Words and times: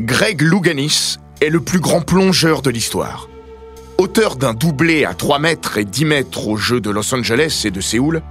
Greg 0.00 0.42
Louganis 0.42 1.16
est 1.40 1.48
le 1.48 1.58
plus 1.58 1.80
grand 1.80 2.00
plongeur 2.00 2.62
de 2.62 2.70
l'histoire. 2.70 3.28
Auteur 3.98 4.36
d'un 4.36 4.54
doublé 4.54 5.04
à 5.04 5.12
3 5.12 5.40
mètres 5.40 5.76
et 5.76 5.84
10 5.84 6.04
mètres 6.04 6.46
aux 6.46 6.56
Jeux 6.56 6.80
de 6.80 6.88
Los 6.88 7.12
Angeles 7.12 7.62
et 7.64 7.72
de 7.72 7.80
Séoul, 7.80 8.22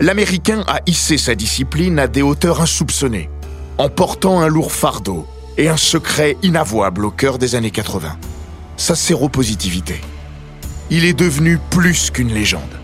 l'Américain 0.00 0.62
a 0.66 0.80
hissé 0.86 1.16
sa 1.16 1.34
discipline 1.34 1.98
à 1.98 2.08
des 2.08 2.20
hauteurs 2.20 2.60
insoupçonnées, 2.60 3.30
en 3.78 3.88
portant 3.88 4.42
un 4.42 4.48
lourd 4.48 4.70
fardeau 4.70 5.26
et 5.56 5.70
un 5.70 5.78
secret 5.78 6.36
inavouable 6.42 7.06
au 7.06 7.10
cœur 7.10 7.38
des 7.38 7.54
années 7.54 7.70
80. 7.70 8.18
Sa 8.76 8.94
séropositivité. 8.94 10.02
Il 10.90 11.06
est 11.06 11.18
devenu 11.18 11.58
plus 11.70 12.10
qu'une 12.10 12.34
légende. 12.34 12.83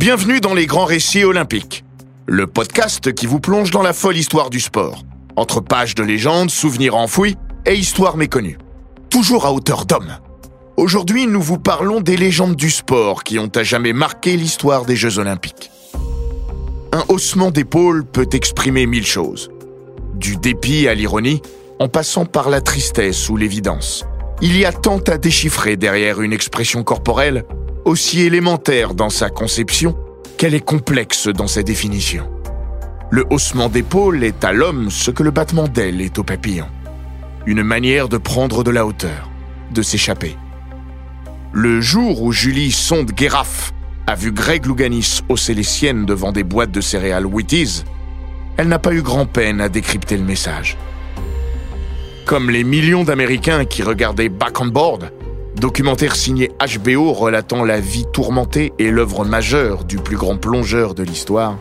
Bienvenue 0.00 0.40
dans 0.40 0.54
les 0.54 0.64
grands 0.64 0.86
récits 0.86 1.24
olympiques, 1.24 1.84
le 2.26 2.46
podcast 2.46 3.12
qui 3.12 3.26
vous 3.26 3.38
plonge 3.38 3.70
dans 3.70 3.82
la 3.82 3.92
folle 3.92 4.16
histoire 4.16 4.48
du 4.48 4.58
sport, 4.58 5.04
entre 5.36 5.60
pages 5.60 5.94
de 5.94 6.02
légendes, 6.02 6.48
souvenirs 6.48 6.96
enfouis 6.96 7.36
et 7.66 7.74
histoires 7.74 8.16
méconnues, 8.16 8.56
toujours 9.10 9.44
à 9.44 9.52
hauteur 9.52 9.84
d'homme. 9.84 10.16
Aujourd'hui, 10.78 11.26
nous 11.26 11.42
vous 11.42 11.58
parlons 11.58 12.00
des 12.00 12.16
légendes 12.16 12.56
du 12.56 12.70
sport 12.70 13.24
qui 13.24 13.38
ont 13.38 13.50
à 13.54 13.62
jamais 13.62 13.92
marqué 13.92 14.38
l'histoire 14.38 14.86
des 14.86 14.96
Jeux 14.96 15.18
olympiques. 15.18 15.70
Un 16.92 17.04
haussement 17.10 17.50
d'épaule 17.50 18.06
peut 18.06 18.28
exprimer 18.32 18.86
mille 18.86 19.06
choses, 19.06 19.50
du 20.14 20.38
dépit 20.38 20.88
à 20.88 20.94
l'ironie, 20.94 21.42
en 21.78 21.88
passant 21.88 22.24
par 22.24 22.48
la 22.48 22.62
tristesse 22.62 23.28
ou 23.28 23.36
l'évidence. 23.36 24.06
Il 24.40 24.56
y 24.56 24.64
a 24.64 24.72
tant 24.72 25.00
à 25.08 25.18
déchiffrer 25.18 25.76
derrière 25.76 26.22
une 26.22 26.32
expression 26.32 26.84
corporelle 26.84 27.44
aussi 27.84 28.22
élémentaire 28.22 28.94
dans 28.94 29.10
sa 29.10 29.30
conception 29.30 29.96
qu'elle 30.38 30.54
est 30.54 30.64
complexe 30.64 31.28
dans 31.28 31.46
sa 31.46 31.62
définition. 31.62 32.28
Le 33.10 33.24
haussement 33.30 33.68
d'épaule 33.68 34.22
est 34.24 34.44
à 34.44 34.52
l'homme 34.52 34.90
ce 34.90 35.10
que 35.10 35.22
le 35.22 35.30
battement 35.30 35.68
d'aile 35.68 36.00
est 36.00 36.18
au 36.18 36.24
papillon. 36.24 36.66
Une 37.46 37.62
manière 37.62 38.08
de 38.08 38.18
prendre 38.18 38.62
de 38.62 38.70
la 38.70 38.86
hauteur, 38.86 39.30
de 39.72 39.82
s'échapper. 39.82 40.36
Le 41.52 41.80
jour 41.80 42.22
où 42.22 42.32
Julie 42.32 42.70
Sonde-Guéraf 42.70 43.72
a 44.06 44.14
vu 44.14 44.32
Greg 44.32 44.66
Louganis 44.66 45.20
hausser 45.28 45.54
les 45.54 45.62
siennes 45.62 46.06
devant 46.06 46.32
des 46.32 46.44
boîtes 46.44 46.70
de 46.70 46.80
céréales 46.80 47.26
Wheaties, 47.26 47.84
elle 48.56 48.68
n'a 48.68 48.78
pas 48.78 48.92
eu 48.92 49.02
grand-peine 49.02 49.60
à 49.60 49.68
décrypter 49.68 50.16
le 50.16 50.24
message. 50.24 50.76
Comme 52.26 52.50
les 52.50 52.62
millions 52.62 53.04
d'Américains 53.04 53.64
qui 53.64 53.82
regardaient 53.82 54.28
Back 54.28 54.60
on 54.60 54.66
Board, 54.66 55.10
documentaire 55.60 56.16
signé 56.16 56.50
HBO 56.58 57.12
relatant 57.12 57.64
la 57.64 57.78
vie 57.78 58.06
tourmentée 58.12 58.72
et 58.78 58.90
l'œuvre 58.90 59.26
majeure 59.26 59.84
du 59.84 59.98
plus 59.98 60.16
grand 60.16 60.38
plongeur 60.38 60.94
de 60.94 61.02
l'histoire, 61.02 61.58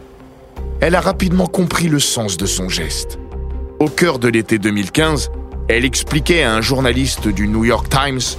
elle 0.79 0.95
a 0.95 1.01
rapidement 1.01 1.47
compris 1.47 1.89
le 1.89 1.99
sens 1.99 2.38
de 2.38 2.45
son 2.45 2.69
geste. 2.69 3.19
Au 3.79 3.89
cœur 3.89 4.17
de 4.17 4.29
l'été 4.29 4.57
2015, 4.57 5.31
elle 5.67 5.83
expliquait 5.83 6.43
à 6.43 6.53
un 6.53 6.61
journaliste 6.61 7.27
du 7.27 7.47
New 7.47 7.65
York 7.65 7.88
Times 7.89 8.38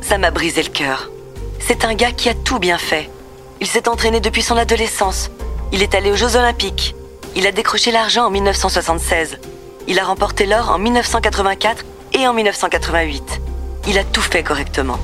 Ça 0.00 0.16
m'a 0.16 0.30
brisé 0.30 0.62
le 0.62 0.70
cœur. 0.70 1.10
C'est 1.58 1.84
un 1.84 1.94
gars 1.94 2.12
qui 2.12 2.28
a 2.28 2.34
tout 2.34 2.60
bien 2.60 2.78
fait. 2.78 3.10
Il 3.60 3.66
s'est 3.66 3.88
entraîné 3.88 4.20
depuis 4.20 4.42
son 4.42 4.56
adolescence. 4.56 5.30
Il 5.72 5.82
est 5.82 5.94
allé 5.94 6.12
aux 6.12 6.16
Jeux 6.16 6.36
Olympiques. 6.36 6.94
Il 7.34 7.48
a 7.48 7.52
décroché 7.52 7.90
l'argent 7.90 8.26
en 8.26 8.30
1976. 8.30 9.38
Il 9.88 9.98
a 9.98 10.04
remporté 10.04 10.46
l'or 10.46 10.70
en 10.70 10.78
1984 10.78 11.84
et 12.12 12.28
en 12.28 12.32
1988. 12.32 13.40
Il 13.86 13.98
a 13.98 14.04
tout 14.04 14.22
fait 14.22 14.42
correctement. 14.42 14.98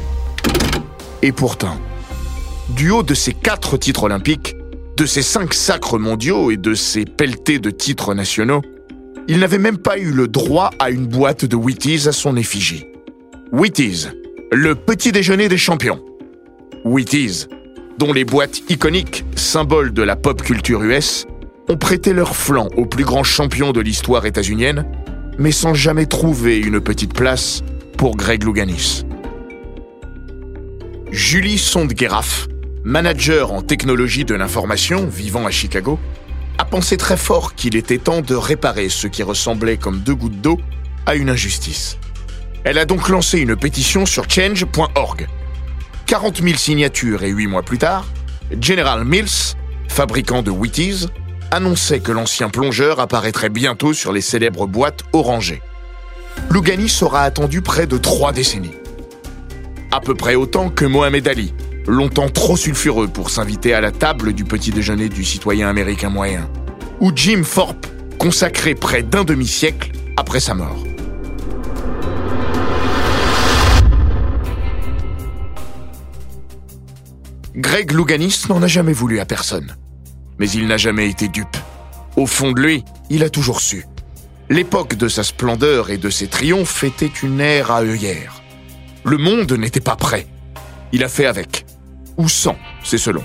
Et 1.20 1.32
pourtant, 1.32 1.76
du 2.70 2.90
haut 2.90 3.02
de 3.02 3.12
ses 3.12 3.34
quatre 3.34 3.76
titres 3.76 4.04
olympiques, 4.04 4.56
de 4.96 5.04
ses 5.04 5.20
cinq 5.22 5.52
sacres 5.52 5.98
mondiaux 5.98 6.50
et 6.50 6.56
de 6.56 6.72
ses 6.72 7.04
pelletés 7.04 7.58
de 7.58 7.70
titres 7.70 8.14
nationaux, 8.14 8.62
il 9.28 9.38
n'avait 9.40 9.58
même 9.58 9.76
pas 9.76 9.98
eu 9.98 10.12
le 10.12 10.28
droit 10.28 10.70
à 10.78 10.90
une 10.90 11.06
boîte 11.06 11.44
de 11.44 11.56
Wheaties 11.56 12.08
à 12.08 12.12
son 12.12 12.36
effigie. 12.36 12.86
Wheaties, 13.52 14.08
le 14.50 14.74
petit 14.74 15.12
déjeuner 15.12 15.48
des 15.48 15.58
champions. 15.58 16.02
Wheaties, 16.84 17.48
dont 17.98 18.14
les 18.14 18.24
boîtes 18.24 18.62
iconiques, 18.70 19.26
symboles 19.36 19.92
de 19.92 20.02
la 20.02 20.16
pop 20.16 20.40
culture 20.40 20.82
US, 20.82 21.26
ont 21.68 21.76
prêté 21.76 22.14
leur 22.14 22.34
flanc 22.34 22.68
aux 22.78 22.86
plus 22.86 23.04
grands 23.04 23.24
champions 23.24 23.72
de 23.72 23.80
l'histoire 23.80 24.24
états-unienne, 24.24 24.86
mais 25.38 25.52
sans 25.52 25.74
jamais 25.74 26.06
trouver 26.06 26.58
une 26.58 26.80
petite 26.80 27.12
place 27.12 27.62
pour 28.00 28.16
Greg 28.16 28.44
Louganis. 28.44 29.04
Julie 31.10 31.58
Sonde-Guéraf, 31.58 32.48
manager 32.82 33.52
en 33.52 33.60
technologie 33.60 34.24
de 34.24 34.34
l'information 34.34 35.06
vivant 35.06 35.44
à 35.44 35.50
Chicago, 35.50 35.98
a 36.56 36.64
pensé 36.64 36.96
très 36.96 37.18
fort 37.18 37.54
qu'il 37.54 37.76
était 37.76 37.98
temps 37.98 38.22
de 38.22 38.34
réparer 38.34 38.88
ce 38.88 39.06
qui 39.06 39.22
ressemblait 39.22 39.76
comme 39.76 39.98
deux 39.98 40.14
gouttes 40.14 40.40
d'eau 40.40 40.58
à 41.04 41.14
une 41.14 41.28
injustice. 41.28 41.98
Elle 42.64 42.78
a 42.78 42.86
donc 42.86 43.10
lancé 43.10 43.38
une 43.38 43.54
pétition 43.54 44.06
sur 44.06 44.30
change.org. 44.30 45.28
40 46.06 46.42
000 46.42 46.56
signatures 46.56 47.22
et 47.22 47.28
huit 47.28 47.48
mois 47.48 47.62
plus 47.62 47.76
tard, 47.76 48.06
General 48.62 49.04
Mills, 49.04 49.56
fabricant 49.88 50.40
de 50.40 50.50
Wheaties, 50.50 51.08
annonçait 51.50 52.00
que 52.00 52.12
l'ancien 52.12 52.48
plongeur 52.48 52.98
apparaîtrait 52.98 53.50
bientôt 53.50 53.92
sur 53.92 54.14
les 54.14 54.22
célèbres 54.22 54.66
boîtes 54.66 55.02
orangées. 55.12 55.60
Louganis 56.50 56.98
aura 57.02 57.22
attendu 57.22 57.62
près 57.62 57.86
de 57.86 57.96
trois 57.96 58.32
décennies. 58.32 58.74
À 59.90 60.00
peu 60.00 60.14
près 60.14 60.34
autant 60.34 60.68
que 60.68 60.84
Mohamed 60.84 61.26
Ali, 61.28 61.54
longtemps 61.86 62.28
trop 62.28 62.56
sulfureux 62.56 63.08
pour 63.08 63.30
s'inviter 63.30 63.74
à 63.74 63.80
la 63.80 63.92
table 63.92 64.32
du 64.32 64.44
petit 64.44 64.70
déjeuner 64.70 65.08
du 65.08 65.24
citoyen 65.24 65.68
américain 65.68 66.10
moyen, 66.10 66.48
ou 67.00 67.12
Jim 67.14 67.42
Thorpe, 67.42 67.86
consacré 68.18 68.74
près 68.74 69.02
d'un 69.02 69.24
demi-siècle 69.24 69.92
après 70.16 70.40
sa 70.40 70.54
mort. 70.54 70.84
Greg 77.56 77.90
Louganis 77.92 78.44
n'en 78.48 78.62
a 78.62 78.66
jamais 78.68 78.92
voulu 78.92 79.20
à 79.20 79.26
personne. 79.26 79.76
Mais 80.38 80.48
il 80.50 80.66
n'a 80.66 80.76
jamais 80.76 81.10
été 81.10 81.28
dupe. 81.28 81.56
Au 82.16 82.26
fond 82.26 82.52
de 82.52 82.60
lui, 82.60 82.84
il 83.10 83.24
a 83.24 83.28
toujours 83.28 83.60
su. 83.60 83.84
L'époque 84.52 84.96
de 84.96 85.06
sa 85.06 85.22
splendeur 85.22 85.90
et 85.90 85.96
de 85.96 86.10
ses 86.10 86.26
triomphes 86.26 86.82
était 86.82 87.06
une 87.06 87.40
ère 87.40 87.70
à 87.70 87.82
œillères. 87.82 88.42
Le 89.04 89.16
monde 89.16 89.52
n'était 89.52 89.78
pas 89.78 89.94
prêt. 89.94 90.26
Il 90.90 91.04
a 91.04 91.08
fait 91.08 91.26
avec. 91.26 91.64
Ou 92.16 92.28
sans, 92.28 92.56
c'est 92.82 92.98
selon. 92.98 93.22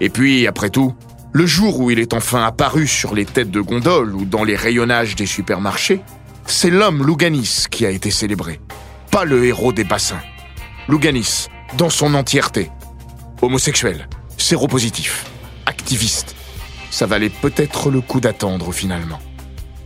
Et 0.00 0.08
puis, 0.08 0.46
après 0.46 0.70
tout, 0.70 0.94
le 1.32 1.44
jour 1.44 1.80
où 1.80 1.90
il 1.90 1.98
est 1.98 2.14
enfin 2.14 2.46
apparu 2.46 2.86
sur 2.86 3.14
les 3.14 3.26
têtes 3.26 3.50
de 3.50 3.60
gondole 3.60 4.14
ou 4.14 4.24
dans 4.24 4.42
les 4.42 4.56
rayonnages 4.56 5.16
des 5.16 5.26
supermarchés, 5.26 6.00
c'est 6.46 6.70
l'homme 6.70 7.04
Louganis 7.04 7.66
qui 7.70 7.84
a 7.84 7.90
été 7.90 8.10
célébré, 8.10 8.58
pas 9.10 9.26
le 9.26 9.44
héros 9.44 9.74
des 9.74 9.84
bassins. 9.84 10.22
Louganis, 10.88 11.48
dans 11.76 11.90
son 11.90 12.14
entièreté. 12.14 12.70
Homosexuel, 13.42 14.08
séropositif, 14.38 15.26
activiste. 15.66 16.34
Ça 16.90 17.04
valait 17.04 17.28
peut-être 17.28 17.90
le 17.90 18.00
coup 18.00 18.20
d'attendre 18.20 18.72
finalement. 18.72 19.20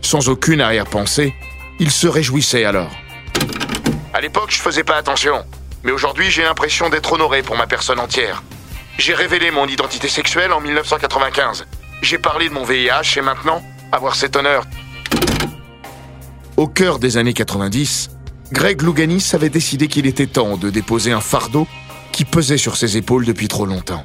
Sans 0.01 0.29
aucune 0.29 0.61
arrière-pensée, 0.61 1.33
il 1.79 1.91
se 1.91 2.07
réjouissait 2.07 2.65
alors. 2.65 2.91
À 4.13 4.21
l'époque, 4.21 4.51
je 4.51 4.59
faisais 4.59 4.83
pas 4.83 4.95
attention, 4.95 5.45
mais 5.83 5.91
aujourd'hui, 5.91 6.29
j'ai 6.29 6.43
l'impression 6.43 6.89
d'être 6.89 7.13
honoré 7.13 7.41
pour 7.41 7.55
ma 7.55 7.67
personne 7.67 7.99
entière. 7.99 8.43
J'ai 8.97 9.13
révélé 9.13 9.51
mon 9.51 9.65
identité 9.67 10.09
sexuelle 10.09 10.51
en 10.51 10.59
1995. 10.59 11.65
J'ai 12.01 12.17
parlé 12.17 12.49
de 12.49 12.53
mon 12.53 12.63
VIH 12.63 13.17
et 13.17 13.21
maintenant, 13.21 13.63
avoir 13.91 14.15
cet 14.15 14.35
honneur. 14.35 14.65
Au 16.57 16.67
cœur 16.67 16.99
des 16.99 17.17
années 17.17 17.33
90, 17.33 18.09
Greg 18.51 18.81
Louganis 18.81 19.31
avait 19.33 19.49
décidé 19.49 19.87
qu'il 19.87 20.05
était 20.05 20.27
temps 20.27 20.57
de 20.57 20.69
déposer 20.69 21.11
un 21.11 21.21
fardeau 21.21 21.67
qui 22.11 22.25
pesait 22.25 22.57
sur 22.57 22.75
ses 22.75 22.97
épaules 22.97 23.25
depuis 23.25 23.47
trop 23.47 23.65
longtemps. 23.65 24.03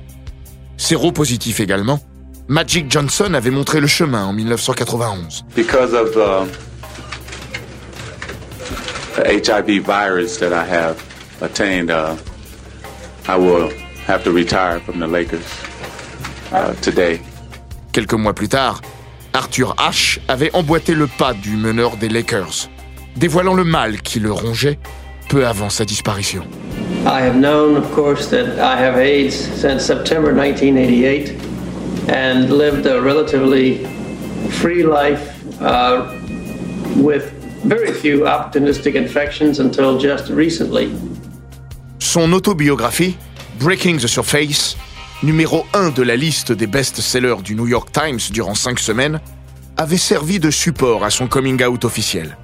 Séropositif 0.76 1.60
également, 1.60 2.00
Magic 2.48 2.90
Johnson 2.90 3.32
avait 3.32 3.50
montré 3.50 3.80
le 3.80 3.86
chemin 3.86 4.26
en 4.26 4.34
1991. 4.34 5.44
Because 5.56 5.94
of 5.94 6.12
the, 6.12 6.46
the 9.16 9.24
HIV 9.26 9.82
virus 9.82 10.36
that 10.40 10.52
I 10.52 10.62
have 10.68 10.96
attained, 11.40 11.90
uh, 11.90 12.16
I 13.26 13.36
will 13.36 13.70
have 14.06 14.22
to 14.24 14.30
retire 14.30 14.78
from 14.80 15.00
the 15.00 15.06
Lakers 15.06 15.40
uh, 16.52 16.74
today. 16.82 17.18
Quelques 17.92 18.12
mois 18.12 18.34
plus 18.34 18.48
tard, 18.48 18.82
Arthur 19.32 19.74
Ashe 19.78 20.20
avait 20.28 20.54
emboîté 20.54 20.94
le 20.94 21.06
pas 21.06 21.32
du 21.32 21.56
meneur 21.56 21.96
des 21.96 22.10
Lakers, 22.10 22.68
dévoilant 23.16 23.54
le 23.54 23.64
mal 23.64 24.02
qui 24.02 24.20
le 24.20 24.30
rongeait 24.30 24.78
peu 25.30 25.46
avant 25.46 25.70
sa 25.70 25.86
disparition. 25.86 26.44
I 27.06 27.22
have 27.22 27.36
known, 27.36 27.76
of 27.76 27.90
course, 27.94 28.28
that 28.28 28.58
I 28.58 28.76
have 28.76 28.98
AIDS 28.98 29.34
since 29.34 29.86
September 29.86 30.34
1988 30.34 31.53
and 32.08 32.50
lived 32.50 32.86
a 32.86 33.00
relatively 33.00 33.84
free 34.50 34.82
life 34.82 35.34
uh, 35.60 36.06
with 36.96 37.32
very 37.64 37.92
few 37.92 38.24
opportunistic 38.24 38.94
infections 38.94 39.58
until 39.58 39.98
just 39.98 40.28
recently. 40.30 40.90
Son 41.98 42.32
autobiographie, 42.32 43.16
Breaking 43.58 43.98
the 43.98 44.06
Surface, 44.06 44.76
numéro 45.22 45.66
1 45.72 45.90
de 45.90 46.02
la 46.02 46.16
liste 46.16 46.52
des 46.52 46.66
best-sellers 46.66 47.42
du 47.42 47.54
New 47.54 47.66
York 47.66 47.90
Times 47.92 48.20
durant 48.30 48.54
cinq 48.54 48.78
semaines, 48.78 49.20
avait 49.76 49.96
servi 49.96 50.38
de 50.38 50.50
support 50.50 51.04
à 51.04 51.10
son 51.10 51.26
coming 51.26 51.62
out 51.64 51.84
officiel. 51.84 52.36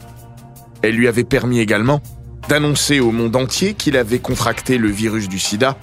Elle 0.82 0.94
lui 0.94 1.06
avait 1.06 1.24
permis 1.24 1.60
également 1.60 2.02
d'annoncer 2.48 3.00
au 3.00 3.12
monde 3.12 3.36
entier 3.36 3.74
qu'il 3.74 3.96
avait 3.96 4.18
contracté 4.18 4.78
le 4.78 4.88
virus 4.88 5.28
du 5.28 5.38
sida 5.38 5.76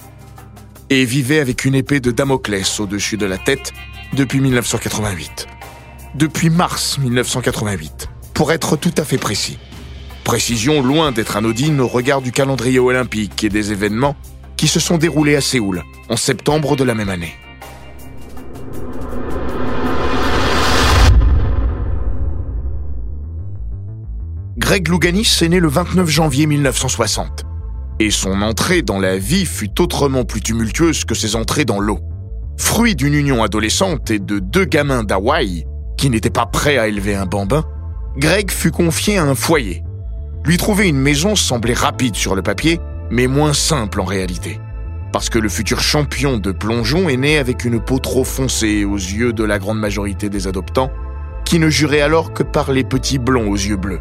et 0.90 1.04
vivait 1.04 1.40
avec 1.40 1.64
une 1.64 1.74
épée 1.74 2.00
de 2.00 2.10
Damoclès 2.10 2.80
au-dessus 2.80 3.16
de 3.16 3.26
la 3.26 3.38
tête 3.38 3.72
depuis 4.14 4.40
1988. 4.40 5.46
Depuis 6.14 6.50
mars 6.50 6.98
1988, 6.98 8.08
pour 8.34 8.52
être 8.52 8.76
tout 8.76 8.94
à 8.96 9.04
fait 9.04 9.18
précis. 9.18 9.58
Précision 10.24 10.82
loin 10.82 11.12
d'être 11.12 11.36
anodine 11.36 11.80
au 11.80 11.88
regard 11.88 12.22
du 12.22 12.32
calendrier 12.32 12.78
olympique 12.78 13.44
et 13.44 13.48
des 13.48 13.72
événements 13.72 14.16
qui 14.56 14.68
se 14.68 14.80
sont 14.80 14.98
déroulés 14.98 15.36
à 15.36 15.40
Séoul 15.40 15.82
en 16.08 16.16
septembre 16.16 16.76
de 16.76 16.84
la 16.84 16.94
même 16.94 17.08
année. 17.08 17.34
Greg 24.56 24.88
Louganis 24.88 25.38
est 25.40 25.48
né 25.48 25.60
le 25.60 25.68
29 25.68 26.08
janvier 26.08 26.46
1960. 26.46 27.47
Et 28.00 28.10
son 28.10 28.42
entrée 28.42 28.82
dans 28.82 29.00
la 29.00 29.18
vie 29.18 29.44
fut 29.44 29.80
autrement 29.80 30.24
plus 30.24 30.40
tumultueuse 30.40 31.04
que 31.04 31.14
ses 31.14 31.34
entrées 31.34 31.64
dans 31.64 31.80
l'eau. 31.80 31.98
Fruit 32.56 32.94
d'une 32.94 33.14
union 33.14 33.42
adolescente 33.42 34.10
et 34.10 34.18
de 34.18 34.38
deux 34.38 34.64
gamins 34.64 35.02
d'Hawaï, 35.02 35.64
qui 35.96 36.10
n'étaient 36.10 36.30
pas 36.30 36.46
prêts 36.46 36.78
à 36.78 36.86
élever 36.86 37.16
un 37.16 37.26
bambin, 37.26 37.64
Greg 38.16 38.50
fut 38.50 38.70
confié 38.70 39.18
à 39.18 39.24
un 39.24 39.34
foyer. 39.34 39.82
Lui 40.44 40.56
trouver 40.56 40.88
une 40.88 40.98
maison 40.98 41.34
semblait 41.34 41.74
rapide 41.74 42.14
sur 42.14 42.34
le 42.34 42.42
papier, 42.42 42.80
mais 43.10 43.26
moins 43.26 43.52
simple 43.52 44.00
en 44.00 44.04
réalité. 44.04 44.60
Parce 45.12 45.28
que 45.28 45.38
le 45.38 45.48
futur 45.48 45.80
champion 45.80 46.38
de 46.38 46.52
plongeon 46.52 47.08
est 47.08 47.16
né 47.16 47.38
avec 47.38 47.64
une 47.64 47.80
peau 47.80 47.98
trop 47.98 48.24
foncée 48.24 48.84
aux 48.84 48.96
yeux 48.96 49.32
de 49.32 49.44
la 49.44 49.58
grande 49.58 49.78
majorité 49.78 50.28
des 50.28 50.46
adoptants, 50.46 50.92
qui 51.44 51.58
ne 51.58 51.68
juraient 51.68 52.00
alors 52.00 52.32
que 52.32 52.42
par 52.42 52.70
les 52.72 52.84
petits 52.84 53.18
blonds 53.18 53.50
aux 53.50 53.56
yeux 53.56 53.76
bleus. 53.76 54.00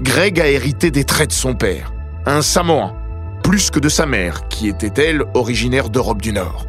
Greg 0.00 0.40
a 0.40 0.48
hérité 0.48 0.90
des 0.90 1.04
traits 1.04 1.30
de 1.30 1.34
son 1.34 1.54
père, 1.54 1.92
un 2.26 2.42
Samoan, 2.42 2.92
plus 3.42 3.70
que 3.70 3.78
de 3.78 3.88
sa 3.88 4.06
mère, 4.06 4.48
qui 4.48 4.68
était 4.68 5.08
elle 5.08 5.24
originaire 5.34 5.90
d'Europe 5.90 6.22
du 6.22 6.32
Nord. 6.32 6.66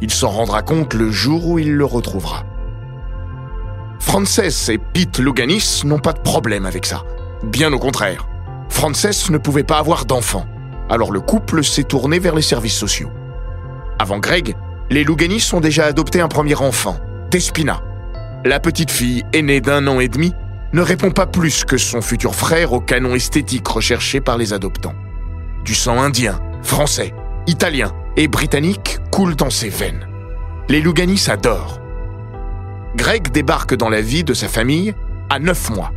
Il 0.00 0.10
s'en 0.10 0.30
rendra 0.30 0.62
compte 0.62 0.94
le 0.94 1.10
jour 1.10 1.46
où 1.46 1.58
il 1.58 1.72
le 1.74 1.84
retrouvera. 1.84 2.44
Frances 3.98 4.68
et 4.68 4.78
Pete 4.78 5.18
Louganis 5.18 5.82
n'ont 5.84 5.98
pas 5.98 6.12
de 6.12 6.20
problème 6.20 6.66
avec 6.66 6.86
ça. 6.86 7.02
Bien 7.44 7.72
au 7.72 7.78
contraire. 7.78 8.26
Frances 8.68 9.30
ne 9.30 9.38
pouvait 9.38 9.62
pas 9.62 9.78
avoir 9.78 10.06
d'enfant. 10.06 10.46
Alors 10.90 11.12
le 11.12 11.20
couple 11.20 11.62
s'est 11.62 11.84
tourné 11.84 12.18
vers 12.18 12.34
les 12.34 12.42
services 12.42 12.76
sociaux. 12.76 13.10
Avant 13.98 14.18
Greg, 14.18 14.56
les 14.90 15.04
Louganis 15.04 15.50
ont 15.52 15.60
déjà 15.60 15.86
adopté 15.86 16.20
un 16.20 16.28
premier 16.28 16.56
enfant, 16.56 16.96
Despina. 17.30 17.80
La 18.44 18.58
petite 18.58 18.90
fille, 18.90 19.22
aînée 19.32 19.60
d'un 19.60 19.86
an 19.86 20.00
et 20.00 20.08
demi, 20.08 20.34
ne 20.72 20.80
répond 20.80 21.10
pas 21.10 21.26
plus 21.26 21.64
que 21.64 21.76
son 21.76 22.00
futur 22.00 22.34
frère 22.34 22.72
au 22.72 22.80
canon 22.80 23.14
esthétique 23.14 23.68
recherché 23.68 24.20
par 24.20 24.36
les 24.36 24.52
adoptants. 24.52 24.94
Du 25.64 25.74
sang 25.74 26.00
indien, 26.00 26.40
français, 26.62 27.14
italien 27.46 27.92
et 28.16 28.26
britannique 28.26 28.98
coule 29.12 29.36
dans 29.36 29.50
ses 29.50 29.68
veines. 29.68 30.08
Les 30.68 30.80
Louganis 30.80 31.26
adorent. 31.28 31.80
Greg 32.96 33.30
débarque 33.30 33.76
dans 33.76 33.88
la 33.88 34.00
vie 34.00 34.24
de 34.24 34.34
sa 34.34 34.48
famille 34.48 34.92
à 35.30 35.38
9 35.38 35.70
mois. 35.70 35.92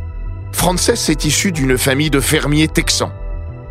Frances 0.52 0.88
est 0.88 1.24
issue 1.24 1.50
d'une 1.50 1.76
famille 1.76 2.10
de 2.10 2.20
fermiers 2.20 2.68
texans. 2.68 3.12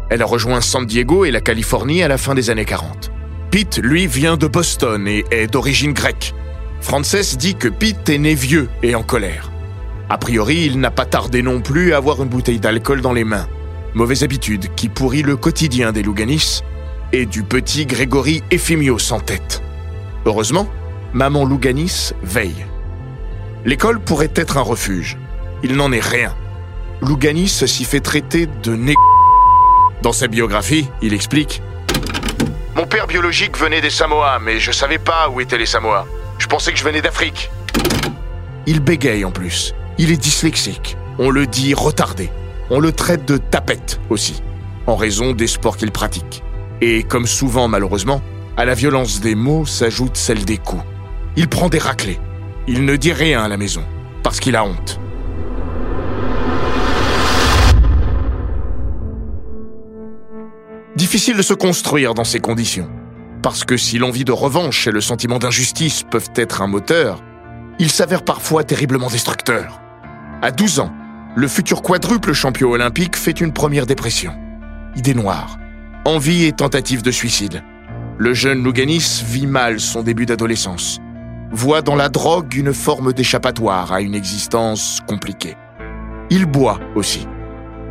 Elle 0.09 0.21
a 0.21 0.25
rejoint 0.25 0.59
San 0.59 0.85
Diego 0.85 1.23
et 1.23 1.31
la 1.31 1.41
Californie 1.41 2.03
à 2.03 2.09
la 2.09 2.17
fin 2.17 2.35
des 2.35 2.49
années 2.49 2.65
40. 2.65 3.11
Pete, 3.49 3.77
lui, 3.77 4.05
vient 4.05 4.35
de 4.35 4.47
Boston 4.47 5.07
et 5.07 5.23
est 5.31 5.47
d'origine 5.47 5.93
grecque. 5.93 6.33
Frances 6.81 7.37
dit 7.37 7.55
que 7.55 7.69
Pete 7.69 8.09
est 8.09 8.17
né 8.17 8.35
vieux 8.35 8.69
et 8.83 8.95
en 8.95 9.03
colère. 9.03 9.49
A 10.09 10.17
priori, 10.17 10.65
il 10.65 10.79
n'a 10.79 10.91
pas 10.91 11.05
tardé 11.05 11.41
non 11.41 11.61
plus 11.61 11.93
à 11.93 11.97
avoir 11.97 12.21
une 12.21 12.29
bouteille 12.29 12.59
d'alcool 12.59 13.01
dans 13.01 13.13
les 13.13 13.23
mains. 13.23 13.47
Mauvaise 13.95 14.23
habitude 14.23 14.75
qui 14.75 14.89
pourrit 14.89 15.21
le 15.21 15.37
quotidien 15.37 15.93
des 15.93 16.03
Louganis 16.03 16.63
et 17.13 17.25
du 17.25 17.43
petit 17.43 17.85
Grégory 17.85 18.43
Ephimios 18.51 19.13
en 19.13 19.21
tête. 19.21 19.63
Heureusement, 20.25 20.67
maman 21.13 21.45
Louganis 21.45 22.11
veille. 22.21 22.65
L'école 23.63 24.01
pourrait 24.01 24.33
être 24.35 24.57
un 24.57 24.61
refuge. 24.61 25.17
Il 25.63 25.77
n'en 25.77 25.93
est 25.93 26.05
rien. 26.05 26.35
Louganis 26.99 27.47
s'y 27.47 27.85
fait 27.85 28.01
traiter 28.01 28.49
de 28.63 28.75
né. 28.75 28.95
Dans 30.01 30.11
sa 30.11 30.27
biographie, 30.27 30.89
il 31.01 31.13
explique 31.13 31.61
Mon 32.75 32.87
père 32.87 33.07
biologique 33.07 33.57
venait 33.57 33.79
des 33.79 33.89
Samoa, 33.89 34.39
mais 34.39 34.59
je 34.59 34.73
savais 34.73 34.99
pas 34.99 35.29
où 35.29 35.39
étaient 35.39 35.57
les 35.57 35.65
Samoa. 35.65 36.05
Je 36.37 36.47
pensais 36.47 36.73
que 36.73 36.77
je 36.77 36.83
venais 36.83 37.01
d'Afrique. 37.01 37.49
Il 38.65 38.81
bégaye 38.81 39.23
en 39.23 39.31
plus. 39.31 39.73
Il 39.97 40.11
est 40.11 40.17
dyslexique. 40.17 40.97
On 41.17 41.29
le 41.29 41.47
dit 41.47 41.73
retardé. 41.73 42.29
On 42.71 42.79
le 42.79 42.91
traite 42.91 43.27
de 43.27 43.37
tapette 43.37 43.99
aussi, 44.09 44.41
en 44.87 44.95
raison 44.95 45.33
des 45.33 45.45
sports 45.45 45.77
qu'il 45.77 45.91
pratique. 45.91 46.43
Et 46.81 47.03
comme 47.03 47.27
souvent 47.27 47.67
malheureusement, 47.67 48.21
à 48.57 48.65
la 48.65 48.73
violence 48.73 49.21
des 49.21 49.35
mots 49.35 49.65
s'ajoute 49.65 50.17
celle 50.17 50.45
des 50.45 50.57
coups. 50.57 50.83
Il 51.35 51.47
prend 51.47 51.69
des 51.69 51.77
raclés. 51.77 52.19
Il 52.67 52.85
ne 52.85 52.95
dit 52.95 53.13
rien 53.13 53.43
à 53.43 53.47
la 53.47 53.57
maison, 53.57 53.83
parce 54.23 54.39
qu'il 54.39 54.55
a 54.55 54.65
honte. 54.65 54.99
Difficile 60.95 61.37
de 61.37 61.43
se 61.43 61.53
construire 61.53 62.15
dans 62.15 62.23
ces 62.23 62.39
conditions. 62.39 62.89
Parce 63.43 63.63
que 63.63 63.77
si 63.77 63.99
l'envie 63.99 64.25
de 64.25 64.31
revanche 64.31 64.87
et 64.87 64.91
le 64.91 65.01
sentiment 65.01 65.37
d'injustice 65.37 66.01
peuvent 66.09 66.31
être 66.35 66.63
un 66.63 66.67
moteur, 66.67 67.21
ils 67.77 67.91
s'avèrent 67.91 68.25
parfois 68.25 68.63
terriblement 68.63 69.09
destructeurs. 69.09 69.81
À 70.41 70.51
12 70.51 70.79
ans, 70.79 70.91
le 71.35 71.49
futur 71.49 71.81
quadruple 71.81 72.31
champion 72.31 72.71
olympique 72.71 73.17
fait 73.17 73.41
une 73.41 73.51
première 73.51 73.85
dépression. 73.85 74.33
Idée 74.95 75.13
noire. 75.13 75.57
Envie 76.05 76.45
et 76.45 76.53
tentative 76.53 77.01
de 77.01 77.11
suicide. 77.11 77.61
Le 78.17 78.33
jeune 78.33 78.63
Louganis 78.63 79.21
vit 79.27 79.45
mal 79.45 79.81
son 79.81 80.01
début 80.01 80.25
d'adolescence. 80.25 81.01
Voit 81.51 81.81
dans 81.81 81.97
la 81.97 82.07
drogue 82.07 82.55
une 82.55 82.73
forme 82.73 83.11
d'échappatoire 83.11 83.91
à 83.91 83.99
une 83.99 84.15
existence 84.15 85.01
compliquée. 85.07 85.57
Il 86.29 86.45
boit 86.45 86.79
aussi. 86.95 87.27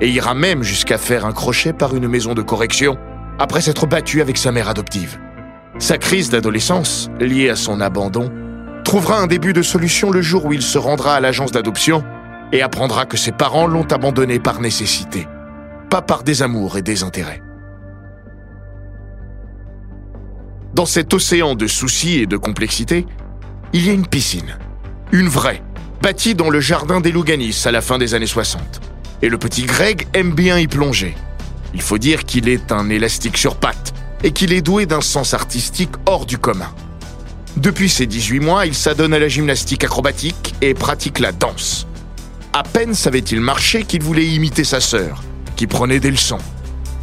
Et 0.01 0.09
ira 0.09 0.35
même 0.35 0.63
jusqu'à 0.63 0.97
faire 0.97 1.27
un 1.27 1.33
crochet 1.33 1.75
par 1.75 1.95
une 1.95 2.09
maison 2.09 2.33
de 2.33 2.43
correction 2.43 2.97
après 3.39 3.61
s'être 3.61 3.87
battu 3.87 4.23
avec 4.23 4.39
sa 4.39 4.53
mère 4.53 4.71
adoptive. 4.71 5.19
Sa 5.79 5.99
crise 5.99 6.31
d'adolescence, 6.31 7.11
liée 7.21 7.51
à 7.51 7.57
son 7.57 7.83
abandon, 7.83 8.33
trouvera 8.85 9.19
un 9.19 9.27
début 9.27 9.53
de 9.53 9.63
solution 9.63 10.11
le 10.11 10.23
jour 10.23 10.47
où 10.47 10.55
il 10.55 10.63
se 10.63 10.79
rendra 10.79 11.17
à 11.17 11.21
l'agence 11.21 11.53
d'adoption 11.53 12.05
et 12.55 12.63
apprendra 12.63 13.05
que 13.05 13.17
ses 13.17 13.33
parents 13.33 13.67
l'ont 13.67 13.87
abandonné 13.91 14.39
par 14.39 14.61
nécessité, 14.61 15.27
pas 15.91 16.01
par 16.01 16.23
désamour 16.23 16.79
et 16.79 16.83
désintérêt. 16.83 17.43
Dans 20.73 20.87
cet 20.87 21.13
océan 21.13 21.57
de 21.57 21.67
soucis 21.67 22.21
et 22.21 22.27
de 22.27 22.37
complexité, 22.37 23.07
il 23.73 23.85
y 23.85 23.91
a 23.91 23.93
une 23.93 24.07
piscine, 24.07 24.57
une 25.11 25.27
vraie, 25.27 25.63
bâtie 26.01 26.37
dans 26.37 26.49
le 26.49 26.61
jardin 26.61 27.01
des 27.01 27.11
Louganis 27.11 27.65
à 27.65 27.73
la 27.73 27.81
fin 27.81 27.99
des 27.99 28.15
années 28.15 28.27
60. 28.27 28.63
Et 29.23 29.29
le 29.29 29.39
petit 29.39 29.65
Greg 29.65 30.07
aime 30.15 30.33
bien 30.33 30.59
y 30.59 30.69
plonger. 30.69 31.17
Il 31.75 31.83
faut 31.83 31.99
dire 31.99 32.25
qu'il 32.25 32.49
est 32.49 32.71
un 32.71 32.89
élastique 32.89 33.37
sur 33.37 33.57
pattes 33.57 33.95
et 34.23 34.31
qu'il 34.31 34.53
est 34.53 34.63
doué 34.63 34.87
d'un 34.87 35.01
sens 35.01 35.35
artistique 35.35 35.93
hors 36.07 36.25
du 36.25 36.39
commun. 36.39 36.73
Depuis 37.57 37.89
ses 37.89 38.07
18 38.07 38.39
mois, 38.41 38.67
il 38.67 38.75
s'adonne 38.75 39.15
à 39.15 39.19
la 39.19 39.29
gymnastique 39.29 39.83
acrobatique 39.83 40.55
et 40.61 40.75
pratique 40.75 41.19
la 41.19 41.33
danse. 41.33 41.89
À 42.57 42.63
peine 42.63 42.95
savait-il 42.95 43.41
marcher 43.41 43.83
qu'il 43.83 44.05
voulait 44.05 44.29
imiter 44.29 44.63
sa 44.63 44.79
sœur, 44.81 45.25
qui 45.57 45.67
prenait 45.67 45.99
des 45.99 46.13
leçons. 46.13 46.39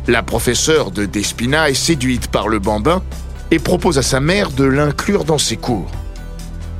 La 0.08 0.24
professeure 0.24 0.92
de 0.92 1.06
Despina 1.06 1.70
est 1.70 1.74
séduite 1.74 2.28
par 2.28 2.48
le 2.48 2.60
bambin 2.60 3.04
et 3.52 3.60
propose 3.60 3.98
à 3.98 4.02
sa 4.02 4.22
mère 4.22 4.52
de 4.52 4.64
l'inclure 4.64 5.26
dans 5.26 5.38
ses 5.38 5.58
cours. 5.58 5.92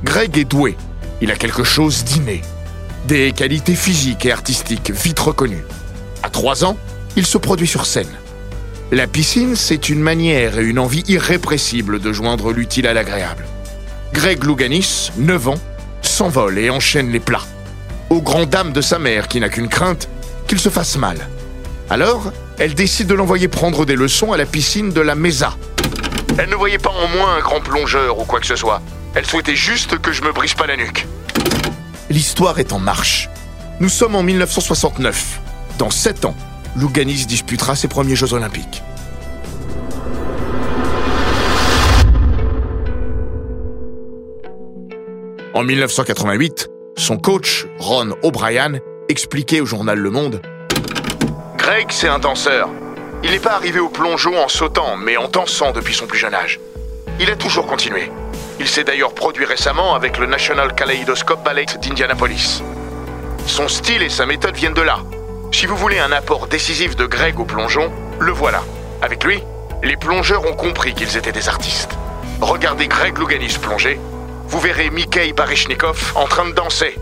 Greg 0.04 0.38
est 0.38 0.46
doué, 0.46 0.78
il 1.20 1.30
a 1.30 1.36
quelque 1.36 1.64
chose 1.64 2.02
d'inné, 2.04 2.40
des 3.06 3.32
qualités 3.32 3.74
physiques 3.74 4.24
et 4.24 4.32
artistiques 4.32 4.90
vite 4.90 5.18
reconnues. 5.18 5.66
À 6.22 6.30
3 6.30 6.64
ans, 6.64 6.78
il 7.14 7.26
se 7.26 7.36
produit 7.36 7.68
sur 7.68 7.84
scène. 7.84 8.08
La 8.90 9.06
piscine, 9.06 9.54
c'est 9.54 9.90
une 9.90 10.00
manière 10.00 10.58
et 10.58 10.64
une 10.64 10.78
envie 10.78 11.04
irrépressible 11.08 12.00
de 12.00 12.10
joindre 12.10 12.52
l'utile 12.52 12.86
à 12.86 12.94
l'agréable. 12.94 13.44
Greg 14.14 14.42
Louganis, 14.42 15.12
9 15.18 15.48
ans, 15.48 15.60
s'envole 16.00 16.58
et 16.58 16.70
enchaîne 16.70 17.12
les 17.12 17.20
plats. 17.20 17.44
Aux 18.12 18.20
grand 18.20 18.44
dames 18.44 18.74
de 18.74 18.82
sa 18.82 18.98
mère 18.98 19.26
qui 19.26 19.40
n'a 19.40 19.48
qu'une 19.48 19.70
crainte, 19.70 20.10
qu'il 20.46 20.60
se 20.60 20.68
fasse 20.68 20.98
mal. 20.98 21.16
Alors, 21.88 22.30
elle 22.58 22.74
décide 22.74 23.06
de 23.06 23.14
l'envoyer 23.14 23.48
prendre 23.48 23.86
des 23.86 23.96
leçons 23.96 24.32
à 24.32 24.36
la 24.36 24.44
piscine 24.44 24.92
de 24.92 25.00
la 25.00 25.14
Mesa. 25.14 25.54
Elle 26.36 26.50
ne 26.50 26.54
voyait 26.54 26.76
pas 26.76 26.90
en 26.90 27.08
moi 27.08 27.30
un 27.30 27.40
grand 27.40 27.62
plongeur 27.62 28.18
ou 28.18 28.24
quoi 28.26 28.38
que 28.38 28.44
ce 28.44 28.54
soit. 28.54 28.82
Elle 29.14 29.24
souhaitait 29.24 29.56
juste 29.56 29.98
que 29.98 30.12
je 30.12 30.20
me 30.20 30.30
brise 30.30 30.52
pas 30.52 30.66
la 30.66 30.76
nuque. 30.76 31.06
L'histoire 32.10 32.58
est 32.58 32.74
en 32.74 32.78
marche. 32.78 33.30
Nous 33.80 33.88
sommes 33.88 34.14
en 34.14 34.22
1969. 34.22 35.40
Dans 35.78 35.88
7 35.88 36.26
ans, 36.26 36.36
Louganis 36.76 37.24
disputera 37.24 37.76
ses 37.76 37.88
premiers 37.88 38.14
Jeux 38.14 38.34
Olympiques. 38.34 38.82
En 45.54 45.64
1988, 45.64 46.71
son 47.02 47.18
coach, 47.18 47.66
Ron 47.80 48.10
O'Brien, 48.22 48.74
expliquait 49.08 49.60
au 49.60 49.66
journal 49.66 49.98
Le 49.98 50.10
Monde 50.10 50.40
Greg, 51.58 51.88
c'est 51.90 52.06
un 52.06 52.20
danseur. 52.20 52.70
Il 53.24 53.32
n'est 53.32 53.40
pas 53.40 53.54
arrivé 53.54 53.80
au 53.80 53.88
plongeon 53.88 54.38
en 54.38 54.48
sautant, 54.48 54.96
mais 54.96 55.16
en 55.16 55.26
dansant 55.26 55.72
depuis 55.72 55.94
son 55.94 56.06
plus 56.06 56.18
jeune 56.18 56.34
âge. 56.34 56.60
Il 57.18 57.28
a 57.28 57.34
toujours 57.34 57.66
continué. 57.66 58.10
Il 58.60 58.68
s'est 58.68 58.84
d'ailleurs 58.84 59.14
produit 59.14 59.44
récemment 59.44 59.96
avec 59.96 60.16
le 60.16 60.26
National 60.26 60.74
Kaleidoscope 60.76 61.44
Ballet 61.44 61.66
d'Indianapolis. 61.82 62.62
Son 63.46 63.66
style 63.66 64.02
et 64.02 64.08
sa 64.08 64.24
méthode 64.24 64.54
viennent 64.54 64.72
de 64.72 64.82
là. 64.82 65.00
Si 65.50 65.66
vous 65.66 65.76
voulez 65.76 65.98
un 65.98 66.12
apport 66.12 66.46
décisif 66.46 66.94
de 66.94 67.06
Greg 67.06 67.38
au 67.40 67.44
plongeon, 67.44 67.90
le 68.20 68.30
voilà. 68.30 68.62
Avec 69.02 69.24
lui, 69.24 69.42
les 69.82 69.96
plongeurs 69.96 70.46
ont 70.46 70.54
compris 70.54 70.94
qu'ils 70.94 71.16
étaient 71.16 71.32
des 71.32 71.48
artistes. 71.48 71.98
Regardez 72.40 72.86
Greg 72.86 73.18
Louganis 73.18 73.58
plonger, 73.60 73.98
vous 74.52 74.60
verrez 74.60 74.90
Mikhail 74.90 75.32
Baryshnikov 75.32 76.12
en 76.14 76.26
train 76.26 76.46
de 76.46 76.52
danser. 76.52 76.98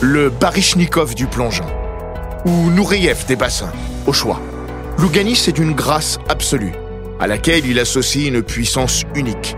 Le 0.00 0.30
Baryshnikov 0.30 1.14
du 1.14 1.26
plongeon. 1.26 1.66
Ou 2.46 2.70
Nouriev 2.70 3.26
des 3.26 3.36
bassins, 3.36 3.70
au 4.06 4.14
choix. 4.14 4.40
Louganis 4.96 5.44
est 5.48 5.52
d'une 5.52 5.74
grâce 5.74 6.18
absolue, 6.30 6.72
à 7.20 7.26
laquelle 7.26 7.66
il 7.66 7.78
associe 7.78 8.26
une 8.26 8.42
puissance 8.42 9.02
unique 9.14 9.54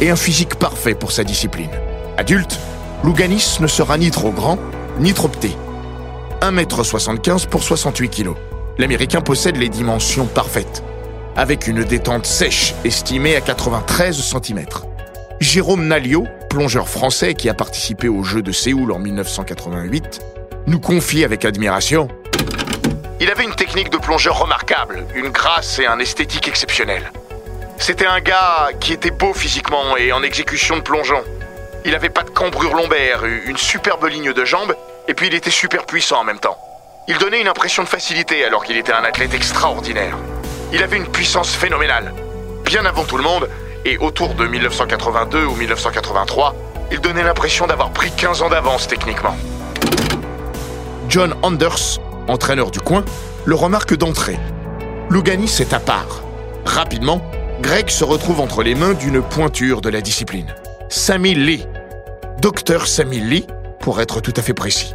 et 0.00 0.10
un 0.10 0.16
physique 0.16 0.56
parfait 0.56 0.96
pour 0.96 1.12
sa 1.12 1.22
discipline. 1.22 1.70
Adulte, 2.16 2.58
Louganis 3.04 3.58
ne 3.60 3.68
sera 3.68 3.96
ni 3.96 4.10
trop 4.10 4.32
grand, 4.32 4.58
ni 4.98 5.14
trop 5.14 5.28
petit. 5.28 5.56
1m75 6.40 7.46
pour 7.46 7.62
68 7.62 8.08
kg. 8.08 8.30
L'Américain 8.78 9.20
possède 9.20 9.56
les 9.56 9.68
dimensions 9.68 10.26
parfaites, 10.26 10.82
avec 11.36 11.68
une 11.68 11.84
détente 11.84 12.26
sèche 12.26 12.74
estimée 12.84 13.36
à 13.36 13.40
93 13.40 14.20
cm. 14.20 14.64
Jérôme 15.40 15.86
Nalio, 15.86 16.26
plongeur 16.48 16.88
français 16.88 17.34
qui 17.34 17.50
a 17.50 17.54
participé 17.54 18.08
aux 18.08 18.22
Jeux 18.22 18.40
de 18.40 18.52
Séoul 18.52 18.90
en 18.90 18.98
1988, 18.98 20.20
nous 20.66 20.80
confie 20.80 21.24
avec 21.24 21.44
admiration 21.44 22.08
Il 23.20 23.30
avait 23.30 23.44
une 23.44 23.54
technique 23.54 23.90
de 23.90 23.98
plongeur 23.98 24.38
remarquable, 24.38 25.04
une 25.14 25.28
grâce 25.28 25.78
et 25.78 25.84
un 25.84 25.98
esthétique 25.98 26.48
exceptionnel. 26.48 27.12
C'était 27.78 28.06
un 28.06 28.20
gars 28.20 28.70
qui 28.80 28.94
était 28.94 29.10
beau 29.10 29.34
physiquement 29.34 29.98
et 29.98 30.10
en 30.10 30.22
exécution 30.22 30.78
de 30.78 30.82
plongeon. 30.82 31.22
Il 31.84 31.94
avait 31.94 32.08
pas 32.08 32.22
de 32.22 32.30
cambrure 32.30 32.74
lombaire, 32.74 33.24
une 33.26 33.58
superbe 33.58 34.06
ligne 34.06 34.32
de 34.32 34.44
jambes, 34.46 34.74
et 35.06 35.12
puis 35.12 35.26
il 35.26 35.34
était 35.34 35.50
super 35.50 35.84
puissant 35.84 36.20
en 36.20 36.24
même 36.24 36.40
temps. 36.40 36.58
Il 37.08 37.18
donnait 37.18 37.42
une 37.42 37.48
impression 37.48 37.82
de 37.82 37.88
facilité 37.88 38.42
alors 38.42 38.64
qu'il 38.64 38.78
était 38.78 38.92
un 38.92 39.04
athlète 39.04 39.34
extraordinaire. 39.34 40.16
Il 40.72 40.82
avait 40.82 40.96
une 40.96 41.06
puissance 41.06 41.54
phénoménale. 41.54 42.14
Bien 42.64 42.86
avant 42.86 43.04
tout 43.04 43.18
le 43.18 43.22
monde, 43.22 43.48
et 43.86 43.98
autour 43.98 44.34
de 44.34 44.46
1982 44.46 45.44
ou 45.44 45.54
1983, 45.54 46.56
il 46.90 47.00
donnait 47.00 47.22
l'impression 47.22 47.68
d'avoir 47.68 47.92
pris 47.92 48.10
15 48.10 48.42
ans 48.42 48.48
d'avance 48.48 48.88
techniquement. 48.88 49.36
John 51.08 51.34
Anders, 51.42 52.00
entraîneur 52.26 52.72
du 52.72 52.80
coin, 52.80 53.04
le 53.44 53.54
remarque 53.54 53.96
d'entrée. 53.96 54.38
Louganis 55.08 55.58
est 55.60 55.72
à 55.72 55.78
part. 55.78 56.22
Rapidement, 56.64 57.22
Greg 57.60 57.88
se 57.88 58.02
retrouve 58.02 58.40
entre 58.40 58.64
les 58.64 58.74
mains 58.74 58.94
d'une 58.94 59.22
pointure 59.22 59.80
de 59.80 59.88
la 59.88 60.00
discipline. 60.00 60.52
Sammy 60.88 61.34
Lee. 61.34 61.64
Docteur 62.42 62.88
Sammy 62.88 63.20
Lee, 63.20 63.46
pour 63.78 64.00
être 64.00 64.20
tout 64.20 64.34
à 64.36 64.42
fait 64.42 64.52
précis. 64.52 64.94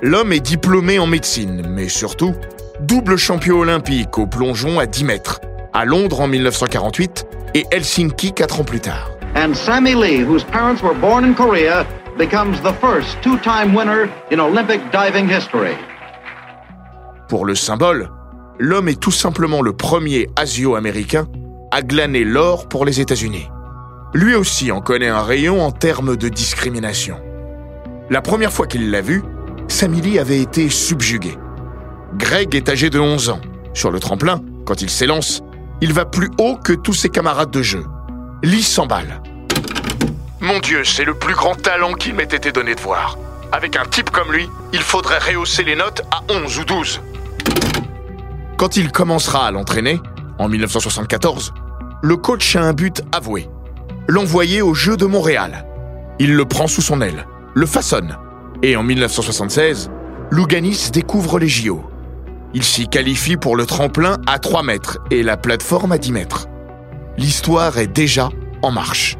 L'homme 0.00 0.32
est 0.32 0.40
diplômé 0.40 1.00
en 1.00 1.08
médecine, 1.08 1.64
mais 1.68 1.88
surtout, 1.88 2.34
double 2.80 3.16
champion 3.16 3.58
olympique 3.58 4.16
au 4.16 4.26
plongeon 4.26 4.78
à 4.78 4.86
10 4.86 5.04
mètres, 5.04 5.40
à 5.72 5.84
Londres 5.84 6.20
en 6.20 6.28
1948 6.28 7.26
et 7.54 7.64
Helsinki 7.70 8.32
4 8.32 8.60
ans 8.60 8.64
plus 8.64 8.80
tard. 8.80 9.10
And 9.34 9.54
Sammy 9.54 9.94
Lee, 9.94 10.22
whose 10.22 10.44
parents 10.44 10.82
were 10.82 10.94
born 10.94 11.24
in 11.24 11.34
Korea, 11.34 11.86
becomes 12.18 12.60
the 12.60 12.72
first 12.80 13.20
two-time 13.22 13.74
winner 13.74 14.08
in 14.30 14.38
Olympic 14.38 14.80
diving 14.92 15.28
history. 15.28 15.74
Pour 17.28 17.46
le 17.46 17.54
symbole, 17.54 18.10
l'homme 18.58 18.88
est 18.88 19.00
tout 19.00 19.10
simplement 19.10 19.62
le 19.62 19.72
premier 19.72 20.28
asio-américain 20.36 21.26
à 21.70 21.80
glaner 21.80 22.24
l'or 22.24 22.68
pour 22.68 22.84
les 22.84 23.00
États-Unis. 23.00 23.48
Lui 24.12 24.34
aussi 24.34 24.70
en 24.70 24.82
connaît 24.82 25.08
un 25.08 25.22
rayon 25.22 25.62
en 25.62 25.72
termes 25.72 26.16
de 26.16 26.28
discrimination. 26.28 27.16
La 28.10 28.20
première 28.20 28.52
fois 28.52 28.66
qu'il 28.66 28.90
l'a 28.90 29.00
vu, 29.00 29.22
Sammy 29.68 30.02
Lee 30.02 30.18
avait 30.18 30.40
été 30.40 30.68
subjugué. 30.68 31.38
Greg 32.16 32.54
est 32.54 32.68
âgé 32.68 32.90
de 32.90 33.00
11 33.00 33.30
ans. 33.30 33.40
Sur 33.72 33.90
le 33.90 34.00
tremplin, 34.00 34.42
quand 34.66 34.82
il 34.82 34.90
s'élance, 34.90 35.42
il 35.82 35.92
va 35.92 36.04
plus 36.04 36.30
haut 36.38 36.56
que 36.56 36.72
tous 36.72 36.94
ses 36.94 37.08
camarades 37.08 37.50
de 37.50 37.60
jeu. 37.60 37.84
Lee 38.44 38.62
s'emballe. 38.62 39.20
Mon 40.40 40.60
Dieu, 40.60 40.84
c'est 40.84 41.04
le 41.04 41.14
plus 41.14 41.34
grand 41.34 41.60
talent 41.60 41.94
qu'il 41.94 42.14
m'ait 42.14 42.22
été 42.22 42.52
donné 42.52 42.76
de 42.76 42.80
voir. 42.80 43.18
Avec 43.50 43.76
un 43.76 43.84
type 43.84 44.10
comme 44.10 44.32
lui, 44.32 44.48
il 44.72 44.80
faudrait 44.80 45.18
rehausser 45.18 45.64
les 45.64 45.74
notes 45.74 46.02
à 46.12 46.22
11 46.32 46.58
ou 46.60 46.64
12. 46.64 47.00
Quand 48.56 48.76
il 48.76 48.92
commencera 48.92 49.44
à 49.44 49.50
l'entraîner, 49.50 50.00
en 50.38 50.48
1974, 50.48 51.52
le 52.00 52.16
coach 52.16 52.54
a 52.54 52.62
un 52.62 52.72
but 52.72 53.02
avoué. 53.10 53.50
L'envoyer 54.06 54.62
au 54.62 54.74
Jeux 54.74 54.96
de 54.96 55.06
Montréal. 55.06 55.66
Il 56.20 56.36
le 56.36 56.44
prend 56.44 56.68
sous 56.68 56.82
son 56.82 57.00
aile, 57.00 57.26
le 57.54 57.66
façonne. 57.66 58.16
Et 58.62 58.76
en 58.76 58.84
1976, 58.84 59.90
Louganis 60.30 60.90
découvre 60.92 61.40
les 61.40 61.48
JO. 61.48 61.82
Il 62.54 62.64
s'y 62.64 62.86
qualifie 62.86 63.36
pour 63.36 63.56
le 63.56 63.64
tremplin 63.64 64.18
à 64.26 64.38
3 64.38 64.62
mètres 64.62 64.98
et 65.10 65.22
la 65.22 65.36
plateforme 65.36 65.92
à 65.92 65.98
10 65.98 66.12
mètres. 66.12 66.48
L'histoire 67.16 67.78
est 67.78 67.86
déjà 67.86 68.28
en 68.60 68.70
marche. 68.70 69.16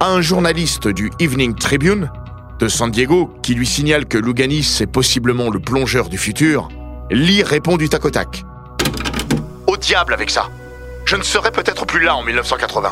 Un 0.00 0.20
journaliste 0.20 0.86
du 0.88 1.10
Evening 1.18 1.54
Tribune 1.54 2.10
de 2.58 2.68
San 2.68 2.90
Diego 2.90 3.34
qui 3.42 3.54
lui 3.54 3.66
signale 3.66 4.06
que 4.06 4.18
Louganis 4.18 4.78
est 4.80 4.86
possiblement 4.86 5.50
le 5.50 5.58
plongeur 5.58 6.08
du 6.08 6.18
futur, 6.18 6.68
Lee 7.10 7.42
répond 7.42 7.76
du 7.76 7.88
tac 7.88 8.04
au 8.04 8.10
tac. 8.10 8.44
Au 9.66 9.76
diable 9.76 10.12
avec 10.12 10.30
ça 10.30 10.50
Je 11.06 11.16
ne 11.16 11.22
serai 11.22 11.50
peut-être 11.52 11.86
plus 11.86 12.04
là 12.04 12.16
en 12.16 12.22
1980. 12.22 12.90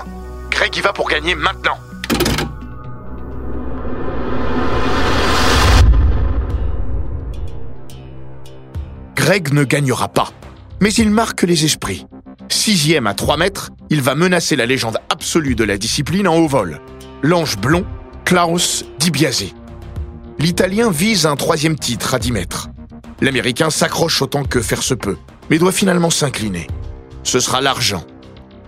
Greg 0.50 0.76
y 0.76 0.80
va 0.80 0.92
pour 0.92 1.08
gagner 1.08 1.34
maintenant. 1.34 1.76
Greg 9.24 9.54
ne 9.54 9.64
gagnera 9.64 10.08
pas, 10.08 10.34
mais 10.82 10.92
il 10.92 11.08
marque 11.08 11.44
les 11.44 11.64
esprits. 11.64 12.04
Sixième 12.50 13.06
à 13.06 13.14
3 13.14 13.38
mètres, 13.38 13.70
il 13.88 14.02
va 14.02 14.14
menacer 14.14 14.54
la 14.54 14.66
légende 14.66 14.98
absolue 15.08 15.54
de 15.54 15.64
la 15.64 15.78
discipline 15.78 16.28
en 16.28 16.36
haut 16.36 16.46
vol, 16.46 16.78
l'ange 17.22 17.56
blond 17.56 17.86
Klaus 18.26 18.84
Di 18.98 19.10
Biase. 19.10 19.54
L'Italien 20.38 20.90
vise 20.90 21.24
un 21.24 21.36
troisième 21.36 21.78
titre 21.78 22.12
à 22.12 22.18
10 22.18 22.32
mètres. 22.32 22.68
L'Américain 23.22 23.70
s'accroche 23.70 24.20
autant 24.20 24.44
que 24.44 24.60
faire 24.60 24.82
se 24.82 24.92
peut, 24.92 25.16
mais 25.48 25.56
doit 25.56 25.72
finalement 25.72 26.10
s'incliner. 26.10 26.66
Ce 27.22 27.40
sera 27.40 27.62
l'argent. 27.62 28.04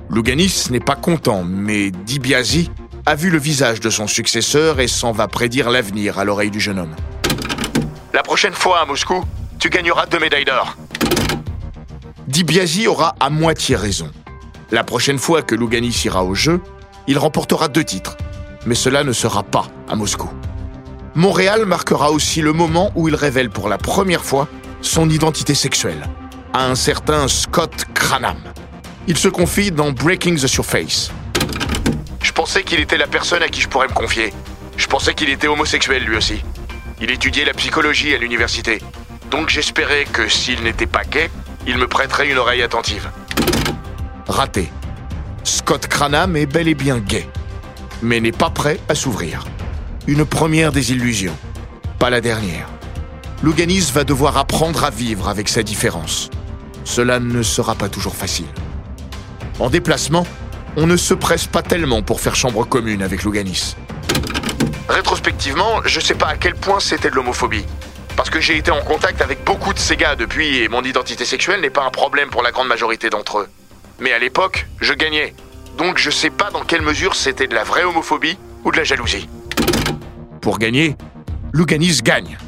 Louganis 0.09 0.69
n'est 0.71 0.81
pas 0.81 0.97
content, 0.97 1.45
mais 1.45 1.91
Di 1.91 2.19
Biase 2.19 2.71
a 3.05 3.15
vu 3.15 3.29
le 3.29 3.39
visage 3.39 3.81
de 3.81 3.91
son 3.91 4.07
successeur 4.07 4.81
et 4.81 4.89
s'en 4.89 5.13
va 5.13 5.29
prédire 5.29 5.69
l'avenir 5.69 6.19
à 6.19 6.25
l'oreille 6.25 6.51
du 6.51 6.61
jeune 6.61 6.79
homme. 6.79 6.97
La 8.15 8.23
prochaine 8.23 8.55
fois 8.55 8.81
à 8.81 8.87
Moscou, 8.87 9.23
tu 9.59 9.71
gagneras 9.71 10.07
deux 10.07 10.19
médailles 10.19 10.45
d'or. 10.45 10.77
Di 12.27 12.45
Biasi 12.45 12.87
aura 12.87 13.15
à 13.21 13.31
moitié 13.31 13.77
raison. 13.77 14.11
La 14.71 14.85
prochaine 14.85 15.19
fois 15.19 15.43
que 15.43 15.55
Louganis 15.55 16.03
ira 16.05 16.25
au 16.25 16.35
jeu, 16.35 16.61
il 17.07 17.19
remportera 17.19 17.69
deux 17.69 17.85
titres. 17.85 18.17
Mais 18.67 18.75
cela 18.75 19.05
ne 19.05 19.13
sera 19.13 19.43
pas 19.43 19.67
à 19.89 19.95
Moscou. 19.95 20.29
Montréal 21.15 21.65
marquera 21.67 22.11
aussi 22.11 22.43
le 22.43 22.53
moment 22.53 22.91
où 22.95 23.09
il 23.09 23.15
révèle 23.15 23.49
pour 23.49 23.69
la 23.69 23.79
première 23.79 24.25
fois 24.25 24.49
son 24.83 25.09
identité 25.09 25.55
sexuelle 25.55 26.07
à 26.53 26.67
un 26.67 26.75
certain 26.75 27.29
Scott 27.29 27.85
Cranham. 27.95 28.39
Il 29.07 29.17
se 29.17 29.29
confie 29.29 29.71
dans 29.71 29.93
Breaking 29.93 30.35
the 30.35 30.47
Surface. 30.47 31.11
Je 32.23 32.33
pensais 32.33 32.65
qu'il 32.65 32.81
était 32.81 32.99
la 32.99 33.07
personne 33.07 33.43
à 33.43 33.49
qui 33.49 33.61
je 33.61 33.69
pourrais 33.69 33.89
me 33.89 33.93
confier. 33.93 34.33
Je 34.77 34.87
pensais 34.87 35.15
qu'il 35.15 35.31
était 35.31 35.49
homosexuel 35.49 36.03
lui 36.05 36.17
aussi. 36.17 36.43
Il 37.01 37.11
étudiait 37.11 37.45
la 37.45 37.55
psychologie 37.55 38.15
à 38.15 38.19
l'université. 38.19 38.81
Donc 39.31 39.51
j'espérais 39.51 40.05
que 40.05 40.29
s'il 40.29 40.63
n'était 40.63 40.87
pas 40.87 41.05
gay, 41.05 41.31
il 41.67 41.79
me 41.79 41.87
prêterait 41.87 42.29
une 42.29 42.39
oreille 42.39 42.63
attentive. 42.63 43.11
Raté. 44.29 44.71
Scott 45.45 45.87
Cranham 45.87 46.37
est 46.37 46.47
bel 46.47 46.69
et 46.69 46.75
bien 46.75 46.99
gay, 46.99 47.29
mais 48.03 48.21
n'est 48.21 48.33
pas 48.33 48.51
prêt 48.51 48.81
à 48.89 48.95
s'ouvrir. 48.95 49.45
Une 50.07 50.25
première 50.25 50.73
désillusion, 50.73 51.37
pas 51.99 52.11
la 52.11 52.21
dernière. 52.21 52.69
Louganis 53.43 53.91
va 53.93 54.05
devoir 54.05 54.37
apprendre 54.39 54.85
à 54.85 54.91
vivre 54.91 55.29
avec 55.29 55.49
sa 55.49 55.63
différence. 55.63 56.31
Cela 56.85 57.21
ne 57.21 57.43
sera 57.43 57.75
pas 57.75 57.89
toujours 57.89 58.17
facile. 58.17 58.47
En 59.59 59.71
déplacement, 59.71 60.27
on 60.77 60.87
ne 60.87 60.97
se 60.97 61.15
presse 61.15 61.47
pas 61.47 61.63
tellement 61.63 62.03
pour 62.03 62.21
faire 62.21 62.37
chambre 62.37 62.65
commune 62.65 63.03
avec 63.03 63.25
Louganis. 63.25 63.77
Rétrospectivement, 64.89 65.83
je 65.85 66.01
sais 66.01 66.15
pas 66.15 66.29
à 66.29 66.37
quel 66.37 66.55
point 66.55 66.81
c'était 66.81 67.11
de 67.11 67.15
l'homophobie. 67.15 67.65
Parce 68.17 68.31
que 68.31 68.41
j'ai 68.41 68.57
été 68.57 68.71
en 68.71 68.83
contact 68.83 69.21
avec 69.21 69.45
beaucoup 69.45 69.75
de 69.75 69.79
ces 69.79 69.97
gars 69.97 70.17
depuis 70.17 70.59
et 70.59 70.69
mon 70.69 70.83
identité 70.83 71.25
sexuelle 71.25 71.61
n'est 71.61 71.71
pas 71.71 71.85
un 71.85 71.91
problème 71.91 72.31
pour 72.31 72.43
la 72.43 72.51
grande 72.51 72.69
majorité 72.69 73.11
d'entre 73.11 73.41
eux. 73.41 73.49
Mais 74.01 74.13
à 74.13 74.19
l'époque, 74.19 74.67
je 74.81 74.95
gagnais. 74.95 75.35
Donc 75.77 75.99
je 75.99 76.11
sais 76.11 76.31
pas 76.31 76.51
dans 76.51 76.65
quelle 76.65 76.83
mesure 76.83 77.15
c'était 77.15 77.47
de 77.47 77.55
la 77.55 77.63
vraie 77.63 77.85
homophobie 77.85 78.39
ou 78.65 78.73
de 78.73 78.79
la 78.79 78.85
jalousie. 78.85 79.29
Pour 80.41 80.59
gagner, 80.59 80.97
Louganis 81.53 82.01
gagne. 82.03 82.39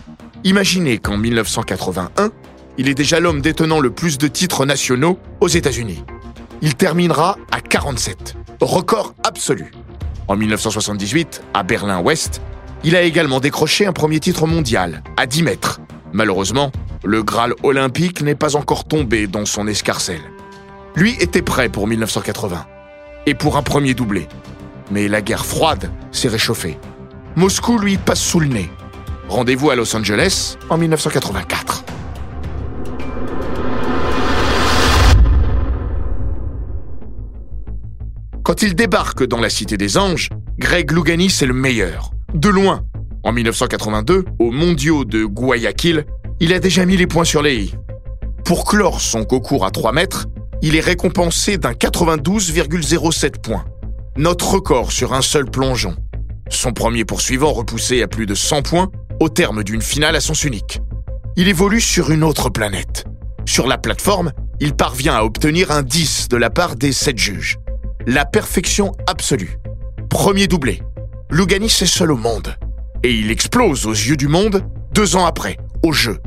Imaginez 0.45 0.99
qu'en 0.99 1.19
1981, 1.19 2.31
il 2.79 2.89
est 2.89 2.95
déjà 2.95 3.21
l'homme 3.21 3.41
détenant 3.41 3.81
le 3.81 3.91
plus 3.91 4.19
de 4.19 4.29
titres 4.29 4.65
nationaux 4.65 5.19
aux 5.41 5.49
États-Unis. 5.49 6.05
Il 6.63 6.77
terminera 6.77 7.37
à 7.51 7.61
47, 7.61 8.37
record 8.61 9.15
absolu. 9.25 9.73
En 10.29 10.37
1978, 10.37 11.43
à 11.55 11.63
Berlin-Ouest, 11.63 12.41
il 12.85 12.97
a 12.97 13.03
également 13.03 13.41
décroché 13.41 13.87
un 13.87 13.93
premier 13.93 14.21
titre 14.21 14.47
mondial, 14.47 15.03
à 15.17 15.27
10 15.27 15.43
mètres. 15.43 15.81
Malheureusement, 16.13 16.73
le 17.05 17.23
Graal 17.23 17.55
olympique 17.63 18.23
n'est 18.23 18.35
pas 18.35 18.57
encore 18.57 18.85
tombé 18.85 19.27
dans 19.27 19.45
son 19.45 19.67
escarcelle. 19.67 20.23
Lui 20.95 21.17
était 21.21 21.43
prêt 21.43 21.69
pour 21.69 21.87
1980, 21.87 22.67
et 23.27 23.35
pour 23.35 23.57
un 23.57 23.63
premier 23.63 23.95
doublé. 23.95 24.27
Mais 24.91 25.09
la 25.09 25.21
guerre 25.21 25.45
froide 25.45 25.91
s'est 26.13 26.29
réchauffée. 26.29 26.79
Moscou 27.37 27.79
lui 27.79 27.99
passe 27.99 28.21
sous 28.21 28.41
le 28.41 28.47
nez. 28.47 28.71
Rendez-vous 29.29 29.71
à 29.71 29.77
Los 29.77 29.95
Angeles 29.95 30.57
en 30.71 30.79
1984. 30.79 31.85
Quand 38.43 38.63
il 38.63 38.75
débarque 38.75 39.27
dans 39.27 39.41
la 39.41 39.51
Cité 39.51 39.77
des 39.77 39.99
Anges, 39.99 40.31
Greg 40.59 40.91
Louganis 40.91 41.37
est 41.43 41.47
le 41.47 41.53
meilleur. 41.53 42.13
De 42.35 42.51
loin. 42.51 42.85
En 43.25 43.33
1982, 43.33 44.27
aux 44.39 44.51
mondiaux 44.51 45.07
de 45.07 45.25
Guayaquil, 45.25 46.05
il 46.41 46.53
a 46.53 46.59
déjà 46.61 46.85
mis 46.85 46.99
les 46.99 47.07
points 47.07 47.25
sur 47.25 47.41
les 47.41 47.57
i. 47.57 47.75
Pour 48.45 48.67
clore 48.67 49.01
son 49.01 49.25
concours 49.25 49.65
à 49.65 49.71
3 49.71 49.93
mètres, 49.93 50.27
il 50.61 50.77
est 50.77 50.81
récompensé 50.81 51.57
d'un 51.57 51.73
92,07 51.73 53.41
points. 53.41 53.65
Notre 54.19 54.51
record 54.51 54.93
sur 54.93 55.15
un 55.15 55.23
seul 55.23 55.47
plongeon. 55.47 55.97
Son 56.51 56.73
premier 56.73 57.07
poursuivant 57.07 57.53
repoussé 57.53 58.03
à 58.03 58.09
plus 58.09 58.27
de 58.27 58.35
100 58.35 58.61
points 58.61 58.91
au 59.21 59.31
terme 59.31 59.65
d'une 59.65 59.83
finale 59.83 60.15
à 60.15 60.21
sens 60.21 60.45
unique. 60.45 60.81
Il 61.37 61.49
évolue 61.49 61.81
sur 61.81 62.11
une 62.11 62.25
autre 62.25 62.51
planète. 62.51 63.07
Sur 63.47 63.67
la 63.67 63.79
plateforme, 63.79 64.33
il 64.61 64.75
parvient 64.75 65.15
à 65.15 65.23
obtenir 65.23 65.71
un 65.71 65.83
10 65.83 66.29
de 66.29 66.37
la 66.37 66.51
part 66.51 66.77
des 66.77 66.93
7 66.93 67.17
juges. 67.17 67.59
La 68.07 68.27
perfection 68.27 68.93
absolue. 69.07 69.59
Premier 70.11 70.47
doublé. 70.47 70.83
Louganis 71.31 71.67
est 71.83 71.87
seul 71.87 72.11
au 72.11 72.17
monde. 72.17 72.57
Et 73.03 73.13
il 73.13 73.31
explose 73.31 73.87
aux 73.87 73.93
yeux 73.93 74.17
du 74.17 74.29
monde 74.29 74.65
deux 74.95 75.15
ans 75.15 75.27
après, 75.27 75.59
au 75.83 75.93
jeu. 75.93 76.19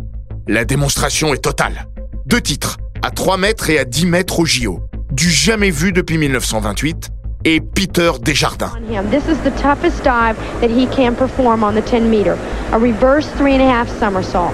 La 0.48 0.64
démonstration 0.64 1.34
est 1.34 1.44
totale. 1.44 1.88
Deux 2.28 2.40
titres, 2.40 2.78
à 3.02 3.10
3 3.10 3.38
mètres 3.38 3.72
et 3.72 3.80
à 3.80 3.84
10 3.84 4.06
mètres 4.06 4.40
au 4.40 4.46
JO. 4.46 4.80
Du 5.12 5.32
jamais 5.32 5.72
vu 5.72 5.92
depuis 5.92 6.20
1928 6.20 7.10
et 7.46 7.62
Peter 7.62 8.12
Desjardins. 8.22 8.74
This 9.10 9.24
is 9.28 9.38
the 9.44 9.52
toughest 9.60 10.04
dive 10.04 10.36
that 10.62 10.70
he 10.70 10.88
can 10.96 11.16
perform 11.16 11.64
on 11.64 11.74
the 11.74 11.84
10 11.84 12.08
meter. 12.08 12.38
A 12.72 12.78
reverse 12.78 13.28
three 13.38 13.56
and 13.56 13.62
a 13.62 13.72
half 13.72 13.90
somersaults. 14.00 14.54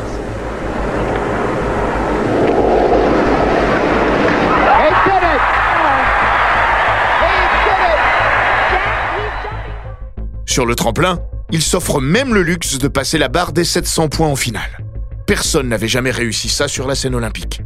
Sur 10.58 10.66
le 10.66 10.74
tremplin, 10.74 11.22
il 11.52 11.62
s'offre 11.62 12.02
même 12.02 12.34
le 12.34 12.42
luxe 12.42 12.80
de 12.80 12.88
passer 12.88 13.20
la 13.20 13.28
barre 13.28 13.54
des 13.54 13.64
700 13.64 14.08
points 14.08 14.30
en 14.30 14.36
finale. 14.36 14.84
Personne 15.28 15.70
n'avait 15.70 15.88
jamais 15.88 16.10
réussi 16.10 16.50
ça 16.50 16.68
sur 16.68 16.88
la 16.88 16.96
scène 16.96 17.14
olympique. 17.14 17.62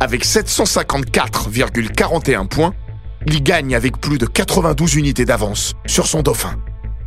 Avec 0.00 0.24
754,41 0.24 2.48
points, 2.48 2.72
il 3.26 3.42
gagne 3.42 3.74
avec 3.74 4.00
plus 4.00 4.16
de 4.16 4.24
92 4.24 4.94
unités 4.94 5.26
d'avance 5.26 5.74
sur 5.84 6.06
son 6.06 6.22
dauphin. 6.22 6.56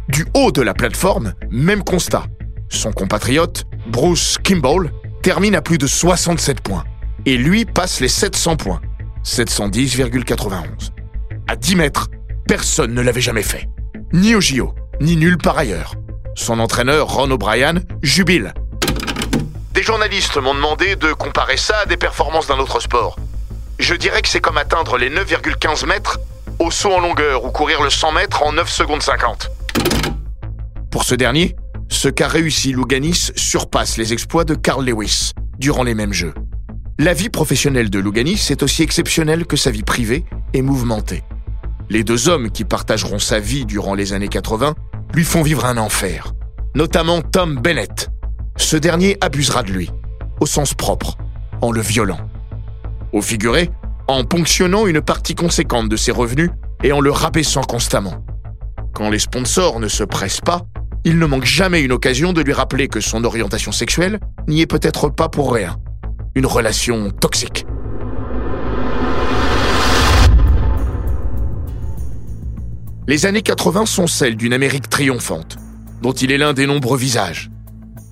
Du 0.08 0.24
haut 0.36 0.52
de 0.52 0.62
la 0.62 0.76
plateforme, 0.76 1.34
même 1.50 1.84
constat. 1.84 2.26
Son 2.70 2.92
compatriote, 2.92 3.64
Bruce 3.88 4.38
Kimball, 4.38 4.92
termine 5.24 5.56
à 5.56 5.64
plus 5.64 5.80
de 5.80 5.88
67 5.88 6.62
points. 6.62 6.84
Et 7.26 7.38
lui 7.38 7.66
passe 7.66 8.02
les 8.02 8.08
700 8.08 8.58
points. 8.58 8.82
710,91. 9.26 10.92
À 11.48 11.56
10 11.56 11.76
mètres, 11.76 12.12
personne 12.48 12.94
ne 12.94 13.02
l'avait 13.02 13.20
jamais 13.20 13.42
fait. 13.42 13.68
Ni 14.14 14.36
au 14.36 14.42
JO, 14.42 14.76
ni 15.04 15.18
nulle 15.18 15.38
part 15.38 15.58
ailleurs. 15.58 15.96
Son 16.34 16.60
entraîneur, 16.60 17.08
Ron 17.08 17.30
O'Brien, 17.30 17.76
jubile. 18.02 18.54
Des 19.74 19.84
journalistes 19.84 20.38
m'ont 20.38 20.56
demandé 20.56 20.96
de 20.96 21.12
comparer 21.12 21.58
ça 21.58 21.80
à 21.80 21.86
des 21.86 21.98
performances 21.98 22.48
d'un 22.48 22.58
autre 22.58 22.80
sport. 22.80 23.18
Je 23.80 23.96
dirais 23.96 24.22
que 24.22 24.30
c'est 24.30 24.40
comme 24.40 24.58
atteindre 24.58 24.98
les 24.98 25.10
9,15 25.10 25.86
mètres 25.88 26.20
au 26.60 26.72
saut 26.72 26.94
en 26.94 27.02
longueur 27.02 27.44
ou 27.44 27.52
courir 27.52 27.82
le 27.82 27.90
100 27.90 28.14
mètres 28.14 28.44
en 28.44 28.54
9 28.54 28.70
secondes 28.70 29.02
50. 29.02 29.52
Pour 30.90 31.04
ce 31.04 31.16
dernier, 31.16 31.56
ce 31.90 32.08
qu'a 32.08 32.30
réussi 32.30 32.72
Louganis 32.72 33.32
surpasse 33.36 33.98
les 33.98 34.14
exploits 34.14 34.46
de 34.46 34.56
Carl 34.56 34.86
Lewis 34.86 35.32
durant 35.60 35.84
les 35.84 35.96
mêmes 35.96 36.14
Jeux. 36.14 36.34
La 36.98 37.14
vie 37.14 37.30
professionnelle 37.30 37.90
de 37.90 38.00
Louganis 38.00 38.48
est 38.52 38.64
aussi 38.64 38.84
exceptionnelle 38.84 39.46
que 39.48 39.58
sa 39.58 39.70
vie 39.70 39.84
privée 39.84 40.24
et 40.54 40.62
mouvementée. 40.62 41.24
Les 41.90 42.04
deux 42.04 42.30
hommes 42.30 42.52
qui 42.52 42.64
partageront 42.64 43.20
sa 43.20 43.40
vie 43.40 43.66
durant 43.66 43.96
les 43.96 44.14
années 44.14 44.30
80 44.30 44.76
lui 45.14 45.24
font 45.24 45.44
vivre 45.44 45.66
un 45.66 45.78
enfer, 45.78 46.34
notamment 46.76 47.22
Tom 47.22 47.60
Bennett. 47.60 48.10
Ce 48.58 48.76
dernier 48.76 49.18
abusera 49.22 49.62
de 49.62 49.72
lui, 49.72 49.92
au 50.40 50.46
sens 50.46 50.74
propre, 50.74 51.18
en 51.62 51.72
le 51.72 51.82
violant. 51.82 52.18
Au 53.12 53.22
figuré, 53.22 53.70
en 54.08 54.24
ponctionnant 54.24 54.88
une 54.88 55.02
partie 55.02 55.36
conséquente 55.36 55.88
de 55.88 55.96
ses 55.96 56.12
revenus 56.12 56.50
et 56.84 56.92
en 56.92 57.00
le 57.00 57.12
rabaissant 57.12 57.62
constamment. 57.62 58.26
Quand 58.94 59.10
les 59.10 59.20
sponsors 59.20 59.80
ne 59.80 59.88
se 59.88 60.04
pressent 60.04 60.42
pas, 60.42 60.64
il 61.04 61.20
ne 61.20 61.26
manque 61.26 61.46
jamais 61.46 61.82
une 61.82 61.92
occasion 61.92 62.34
de 62.34 62.42
lui 62.42 62.54
rappeler 62.54 62.88
que 62.88 63.00
son 63.00 63.24
orientation 63.24 63.72
sexuelle 63.72 64.20
n'y 64.48 64.62
est 64.62 64.68
peut-être 64.68 65.10
pas 65.10 65.30
pour 65.30 65.54
rien. 65.54 65.78
Une 66.36 66.46
relation 66.46 67.12
toxique. 67.12 67.66
Les 73.06 73.26
années 73.26 73.42
80 73.42 73.86
sont 73.86 74.08
celles 74.08 74.38
d'une 74.38 74.54
Amérique 74.54 74.88
triomphante, 74.88 75.58
dont 76.02 76.14
il 76.14 76.32
est 76.32 76.38
l'un 76.38 76.54
des 76.54 76.66
nombreux 76.66 76.98
visages. 76.98 77.52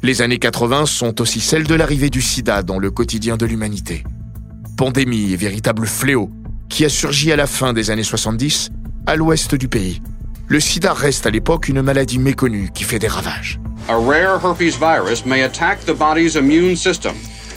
Les 0.03 0.21
années 0.21 0.37
80 0.37 0.85
sont 0.85 1.21
aussi 1.21 1.39
celles 1.39 1.65
de 1.65 1.75
l'arrivée 1.75 2.09
du 2.09 2.21
sida 2.21 2.61
dans 2.61 2.77
le 2.77 2.91
quotidien 2.91 3.37
de 3.37 3.45
l'humanité. 3.45 4.03
Pandémie 4.75 5.31
et 5.31 5.37
véritable 5.37 5.87
fléau 5.87 6.29
qui 6.67 6.83
a 6.83 6.89
surgi 6.89 7.31
à 7.31 7.37
la 7.37 7.47
fin 7.47 7.71
des 7.71 7.89
années 7.89 8.03
70 8.03 8.71
à 9.07 9.15
l'ouest 9.15 9.55
du 9.55 9.69
pays. 9.69 10.01
Le 10.47 10.59
sida 10.59 10.93
reste 10.93 11.25
à 11.25 11.29
l'époque 11.29 11.69
une 11.69 11.81
maladie 11.81 12.19
méconnue 12.19 12.69
qui 12.73 12.83
fait 12.83 12.99
des 12.99 13.07
ravages. 13.07 13.61
A 13.87 13.95
rare 13.95 14.43
herpes 14.43 14.77
virus 14.77 15.25
may 15.25 15.43
attack 15.43 15.85
the 15.85 15.93
body's 15.93 16.35
immune 16.35 16.75
system, 16.75 17.13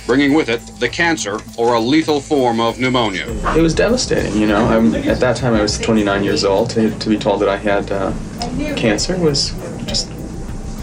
bringing 0.07 0.35
with 0.35 0.49
it 0.49 0.61
the 0.81 0.89
cancer 0.89 1.39
or 1.57 1.75
a 1.75 1.81
lethal 1.81 2.21
form 2.21 2.61
of 2.61 2.79
pneumonia. 2.79 3.27
It 3.57 3.63
was 3.63 3.75
devastating, 3.75 4.39
you 4.41 4.47
know. 4.47 4.65
I'm, 4.67 4.95
at 4.95 5.21
that 5.21 5.37
time, 5.37 5.55
I 5.55 5.63
was 5.63 5.79
29 5.79 6.25
years 6.25 6.45
old. 6.45 6.71
To, 6.71 6.91
to 6.91 7.09
be 7.09 7.19
told 7.19 7.41
that 7.41 7.49
I 7.49 7.57
had 7.57 7.91
uh, 7.91 8.13
cancer 8.77 9.17
was 9.19 9.53
just 9.87 10.11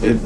it 0.04 0.18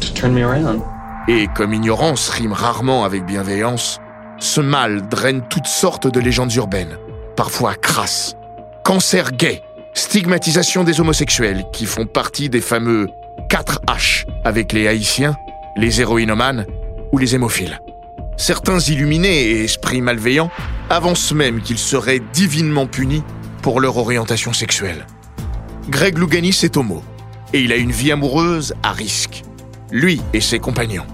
just 0.00 0.16
turned 0.16 0.34
me 0.34 0.42
around. 0.42 0.82
Et 1.28 1.48
comme 1.54 1.72
ignorance 1.72 2.28
rime 2.28 2.52
rarement 2.52 3.04
avec 3.04 3.24
bienveillance, 3.24 3.98
ce 4.38 4.60
mal 4.60 5.08
draine 5.08 5.42
toutes 5.48 5.66
sortes 5.66 6.06
de 6.06 6.20
légendes 6.20 6.54
urbaines, 6.54 6.98
parfois 7.36 7.74
crasses. 7.74 8.36
Cancer 8.84 9.32
gay, 9.32 9.62
Stigmatisation 9.94 10.82
des 10.82 11.00
homosexuels 11.00 11.64
qui 11.72 11.86
font 11.86 12.04
partie 12.04 12.48
des 12.48 12.60
fameux 12.60 13.08
4 13.48 13.80
H 13.86 14.26
avec 14.44 14.72
les 14.72 14.88
haïtiens, 14.88 15.36
les 15.76 16.00
héroïnomanes 16.00 16.66
ou 17.12 17.18
les 17.18 17.36
hémophiles. 17.36 17.80
Certains 18.36 18.78
illuminés 18.80 19.50
et 19.50 19.64
esprits 19.64 20.00
malveillants 20.00 20.50
avancent 20.90 21.32
même 21.32 21.60
qu'ils 21.60 21.78
seraient 21.78 22.20
divinement 22.32 22.86
punis 22.86 23.22
pour 23.62 23.80
leur 23.80 23.96
orientation 23.96 24.52
sexuelle. 24.52 25.06
Greg 25.88 26.18
Louganis 26.18 26.60
est 26.62 26.76
homo 26.76 27.02
et 27.52 27.60
il 27.60 27.72
a 27.72 27.76
une 27.76 27.92
vie 27.92 28.10
amoureuse 28.10 28.74
à 28.82 28.92
risque. 28.92 29.42
Lui 29.90 30.20
et 30.32 30.40
ses 30.40 30.58
compagnons. 30.58 31.06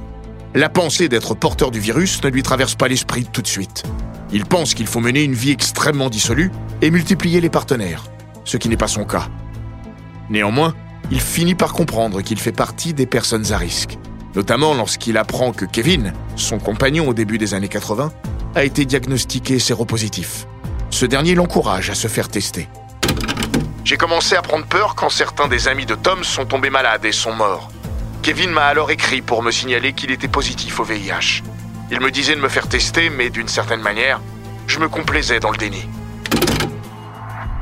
La 0.55 0.69
pensée 0.69 1.09
d'être 1.09 1.35
porteur 1.35 1.71
du 1.71 1.79
virus 1.79 2.23
ne 2.25 2.31
lui 2.31 2.43
traverse 2.43 2.75
pas 2.75 2.89
l'esprit 2.89 3.27
tout 3.31 3.43
de 3.43 3.47
suite. 3.47 3.85
Il 4.33 4.47
pense 4.47 4.75
qu'il 4.75 4.87
faut 4.87 5.01
mener 5.01 5.23
une 5.23 5.35
vie 5.35 5.51
extrêmement 5.51 6.09
dissolue 6.09 6.51
et 6.83 6.91
multiplier 6.91 7.41
les 7.41 7.51
partenaires, 7.51 8.05
ce 8.45 8.57
qui 8.57 8.69
n'est 8.69 8.77
pas 8.77 8.89
son 8.89 9.05
cas. 9.05 9.29
Néanmoins, 10.31 10.75
il 11.11 11.21
finit 11.21 11.55
par 11.55 11.73
comprendre 11.73 12.23
qu'il 12.23 12.39
fait 12.39 12.53
partie 12.53 12.95
des 12.95 13.07
personnes 13.07 13.53
à 13.53 13.59
risque, 13.59 13.99
notamment 14.35 14.75
lorsqu'il 14.75 15.17
apprend 15.17 15.53
que 15.53 15.65
Kevin, 15.65 16.13
son 16.37 16.59
compagnon 16.59 17.09
au 17.09 17.15
début 17.15 17.39
des 17.39 17.55
années 17.55 17.69
80, 17.69 18.13
a 18.55 18.65
été 18.65 18.85
diagnostiqué 18.85 19.59
séropositif. 19.59 20.47
Ce 20.91 21.07
dernier 21.07 21.35
l'encourage 21.35 21.91
à 21.91 21.95
se 21.95 22.09
faire 22.09 22.29
tester. 22.29 22.69
J'ai 23.85 23.97
commencé 23.97 24.37
à 24.37 24.43
prendre 24.43 24.67
peur 24.67 24.95
quand 24.95 25.09
certains 25.09 25.49
des 25.49 25.69
amis 25.69 25.87
de 25.87 25.95
Tom 25.95 26.23
sont 26.25 26.45
tombés 26.47 26.71
malades 26.71 27.05
et 27.05 27.13
sont 27.13 27.33
morts. 27.33 27.71
Kevin 28.23 28.51
m'a 28.51 28.67
alors 28.67 28.91
écrit 28.91 29.23
pour 29.23 29.43
me 29.43 29.51
signaler 29.51 29.95
qu'il 29.95 30.11
était 30.11 30.29
positif 30.29 30.79
au 30.81 30.85
VIH. 30.85 31.43
Il 31.91 32.01
me 32.01 32.11
disait 32.11 32.37
de 32.37 32.41
me 32.41 32.49
faire 32.49 32.69
tester, 32.69 33.11
mais 33.11 33.31
d'une 33.31 33.49
certaine 33.49 33.81
manière, 33.81 34.21
je 34.67 34.79
me 34.79 34.89
complaisais 34.89 35.41
dans 35.41 35.51
le 35.51 35.57
déni. 35.57 35.89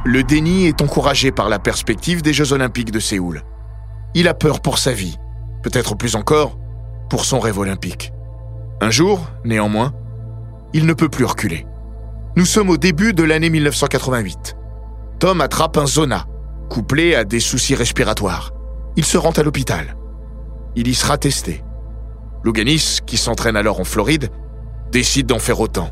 Le 0.05 0.23
déni 0.23 0.67
est 0.67 0.83
encouragé 0.83 1.31
par 1.33 1.49
la 1.49 1.59
perspective 1.59 2.23
des 2.23 2.33
Jeux 2.33 2.53
olympiques 2.53 2.91
de 2.91 3.01
Séoul. 3.01 3.43
Il 4.15 4.27
a 4.27 4.35
peur 4.35 4.61
pour 4.61 4.79
sa 4.79 4.93
vie, 4.93 5.19
peut-être 5.63 5.95
plus 5.95 6.17
encore 6.17 6.59
pour 7.09 7.25
son 7.25 7.41
rêve 7.41 7.59
olympique. 7.59 8.13
Un 8.81 8.91
jour, 8.91 9.27
néanmoins, 9.45 9.93
il 10.73 10.87
ne 10.87 10.93
peut 10.93 11.09
plus 11.09 11.25
reculer. 11.25 11.67
Nous 12.37 12.45
sommes 12.45 12.71
au 12.71 12.77
début 12.77 13.13
de 13.13 13.25
l'année 13.25 13.51
1988. 13.51 14.57
Tom 15.19 15.41
attrape 15.41 15.77
un 15.79 15.87
zona, 15.87 16.27
couplé 16.69 17.15
à 17.15 17.25
des 17.25 17.41
soucis 17.41 17.75
respiratoires. 17.75 18.53
Il 18.97 19.05
se 19.05 19.17
rend 19.17 19.31
à 19.31 19.43
l'hôpital. 19.43 19.97
Il 20.77 20.87
y 20.87 20.95
sera 20.95 21.19
testé. 21.19 21.65
Louganis, 22.45 22.99
qui 23.05 23.17
s'entraîne 23.17 23.57
alors 23.57 23.81
en 23.81 23.85
Floride, 23.85 24.31
décide 24.93 25.27
d'en 25.27 25.39
faire 25.39 25.61
autant. 25.61 25.91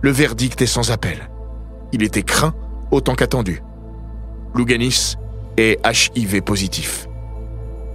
Le 0.00 0.10
verdict 0.10 0.62
est 0.62 0.66
sans 0.66 0.90
appel. 0.90 1.28
Il 1.92 2.02
était 2.02 2.22
craint 2.22 2.54
autant 2.90 3.14
qu'attendu. 3.14 3.62
Louganis 4.54 5.16
est 5.56 5.78
HIV 5.84 6.42
positif. 6.42 7.07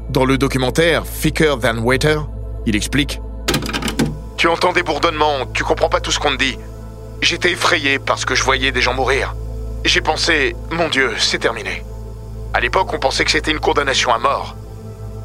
Dans 0.10 0.26
le 0.26 0.38
documentaire 0.38 1.04
Thicker 1.04 1.60
Than 1.60 1.80
Waiter, 1.80 2.20
il 2.66 2.76
explique 2.76 3.20
Tu 4.38 4.48
entends 4.48 4.74
des 4.74 4.84
bourdonnements, 4.84 5.46
tu 5.54 5.64
comprends 5.64 5.90
pas 5.90 6.02
tout 6.02 6.12
ce 6.12 6.20
qu'on 6.20 6.32
te 6.32 6.38
dit. 6.38 6.58
J'étais 7.22 7.52
effrayé 7.52 8.00
parce 8.00 8.26
que 8.26 8.36
je 8.36 8.44
voyais 8.44 8.72
des 8.72 8.82
gens 8.82 8.94
mourir. 8.94 9.34
J'ai 9.86 10.02
pensé, 10.02 10.56
mon 10.72 10.90
Dieu, 10.90 11.14
c'est 11.18 11.40
terminé. 11.40 11.84
À 12.54 12.60
l'époque, 12.60 12.94
on 12.94 13.00
pensait 13.00 13.26
que 13.26 13.32
c'était 13.32 13.52
une 13.52 13.60
condamnation 13.60 14.14
à 14.14 14.20
mort. 14.20 14.56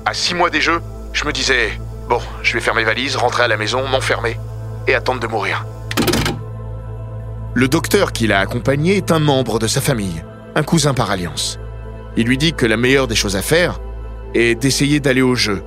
À 0.06 0.14
six 0.14 0.34
mois 0.34 0.48
des 0.48 0.60
Jeux, 0.60 0.80
je 1.12 1.24
me 1.24 1.32
disais, 1.32 1.72
bon, 2.08 2.20
je 2.42 2.54
vais 2.54 2.60
faire 2.60 2.74
mes 2.74 2.84
valises, 2.84 3.16
rentrer 3.16 3.42
à 3.42 3.48
la 3.48 3.56
maison, 3.56 3.86
m'enfermer 3.86 4.38
et 4.86 4.94
attendre 4.94 5.20
de 5.20 5.26
mourir. 5.26 5.66
Le 7.54 7.68
docteur 7.68 8.12
qui 8.12 8.26
l'a 8.26 8.40
accompagné 8.40 8.96
est 8.96 9.10
un 9.10 9.18
membre 9.18 9.58
de 9.58 9.66
sa 9.66 9.80
famille, 9.80 10.24
un 10.54 10.62
cousin 10.62 10.94
par 10.94 11.10
alliance. 11.10 11.58
Il 12.16 12.26
lui 12.26 12.38
dit 12.38 12.54
que 12.54 12.64
la 12.66 12.76
meilleure 12.76 13.08
des 13.08 13.16
choses 13.16 13.36
à 13.36 13.42
faire 13.42 13.80
est 14.34 14.54
d'essayer 14.54 15.00
d'aller 15.00 15.22
au 15.22 15.34
jeu, 15.34 15.62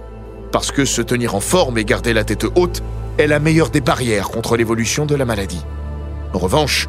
parce 0.52 0.72
que 0.72 0.86
se 0.86 1.02
tenir 1.02 1.36
en 1.36 1.40
forme 1.40 1.78
et 1.78 1.86
garder 1.86 2.14
la 2.14 2.24
tête 2.24 2.46
haute 2.56 2.82
est 3.18 3.28
la 3.28 3.40
meilleure 3.40 3.70
des 3.70 3.82
barrières 3.82 4.30
contre 4.30 4.58
l'évolution 4.58 5.06
de 5.06 5.16
la 5.16 5.26
maladie. 5.26 5.64
En 6.34 6.40
revanche, 6.40 6.88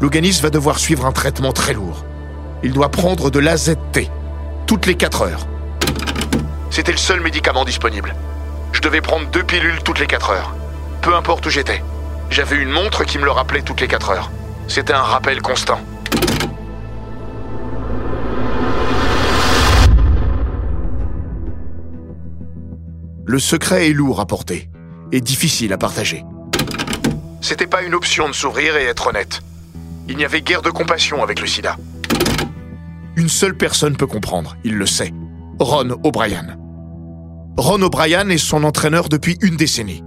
Louganis 0.00 0.40
va 0.42 0.50
devoir 0.50 0.78
suivre 0.78 1.06
un 1.06 1.12
traitement 1.12 1.52
très 1.52 1.72
lourd. 1.72 2.04
Il 2.62 2.72
doit 2.72 2.90
prendre 2.90 3.30
de 3.30 3.38
l'AZT, 3.38 4.10
toutes 4.66 4.86
les 4.86 4.94
4 4.94 5.22
heures. 5.22 5.46
C'était 6.70 6.92
le 6.92 6.98
seul 6.98 7.20
médicament 7.20 7.64
disponible. 7.64 8.14
Je 8.72 8.80
devais 8.80 9.00
prendre 9.00 9.28
deux 9.30 9.44
pilules 9.44 9.82
toutes 9.84 10.00
les 10.00 10.06
4 10.06 10.30
heures. 10.30 10.54
Peu 11.02 11.14
importe 11.14 11.46
où 11.46 11.50
j'étais. 11.50 11.82
J'avais 12.30 12.56
une 12.56 12.70
montre 12.70 13.04
qui 13.04 13.18
me 13.18 13.24
le 13.24 13.30
rappelait 13.30 13.62
toutes 13.62 13.80
les 13.80 13.88
4 13.88 14.10
heures. 14.10 14.30
C'était 14.66 14.92
un 14.92 15.02
rappel 15.02 15.42
constant. 15.42 15.80
Le 23.34 23.40
secret 23.40 23.90
est 23.90 23.92
lourd 23.92 24.20
à 24.20 24.26
porter 24.26 24.68
et 25.10 25.20
difficile 25.20 25.72
à 25.72 25.76
partager. 25.76 26.24
C'était 27.40 27.66
pas 27.66 27.82
une 27.82 27.92
option 27.92 28.28
de 28.28 28.32
sourire 28.32 28.76
et 28.76 28.84
être 28.84 29.08
honnête. 29.08 29.40
Il 30.06 30.16
n'y 30.16 30.24
avait 30.24 30.40
guère 30.40 30.62
de 30.62 30.70
compassion 30.70 31.20
avec 31.20 31.40
le 31.40 31.48
sida. 31.48 31.76
Une 33.16 33.28
seule 33.28 33.56
personne 33.56 33.96
peut 33.96 34.06
comprendre, 34.06 34.56
il 34.62 34.76
le 34.76 34.86
sait. 34.86 35.12
Ron 35.58 35.96
O'Brien. 36.04 36.56
Ron 37.56 37.82
O'Brien 37.82 38.28
est 38.28 38.38
son 38.38 38.62
entraîneur 38.62 39.08
depuis 39.08 39.36
une 39.42 39.56
décennie. 39.56 40.04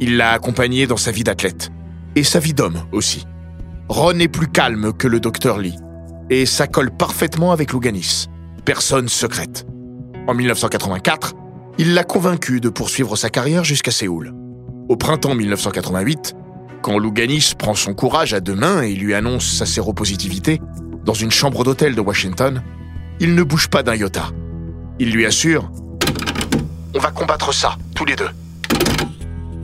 Il 0.00 0.16
l'a 0.16 0.32
accompagné 0.32 0.86
dans 0.86 0.96
sa 0.96 1.10
vie 1.10 1.22
d'athlète. 1.22 1.68
Et 2.16 2.24
sa 2.24 2.38
vie 2.38 2.54
d'homme 2.54 2.86
aussi. 2.92 3.26
Ron 3.90 4.18
est 4.20 4.28
plus 4.28 4.48
calme 4.48 4.94
que 4.94 5.06
le 5.06 5.20
docteur 5.20 5.58
Lee. 5.58 5.76
Et 6.30 6.46
ça 6.46 6.66
colle 6.66 6.92
parfaitement 6.92 7.52
avec 7.52 7.74
Louganis. 7.74 8.28
Personne 8.64 9.10
secrète. 9.10 9.66
En 10.26 10.32
1984, 10.32 11.34
il 11.80 11.94
l'a 11.94 12.04
convaincu 12.04 12.60
de 12.60 12.68
poursuivre 12.68 13.16
sa 13.16 13.30
carrière 13.30 13.64
jusqu'à 13.64 13.90
Séoul. 13.90 14.34
Au 14.90 14.96
printemps 14.96 15.34
1988, 15.34 16.34
quand 16.82 16.98
Louganis 16.98 17.54
prend 17.58 17.74
son 17.74 17.94
courage 17.94 18.34
à 18.34 18.40
deux 18.40 18.54
mains 18.54 18.82
et 18.82 18.92
lui 18.92 19.14
annonce 19.14 19.50
sa 19.50 19.64
séropositivité, 19.64 20.60
dans 21.06 21.14
une 21.14 21.30
chambre 21.30 21.64
d'hôtel 21.64 21.94
de 21.94 22.00
Washington, 22.02 22.62
il 23.18 23.34
ne 23.34 23.42
bouge 23.42 23.68
pas 23.68 23.82
d'un 23.82 23.94
iota. 23.94 24.28
Il 24.98 25.10
lui 25.10 25.24
assure 25.24 25.70
On 26.94 26.98
va 26.98 27.12
combattre 27.12 27.54
ça, 27.54 27.78
tous 27.94 28.04
les 28.04 28.14
deux. 28.14 28.28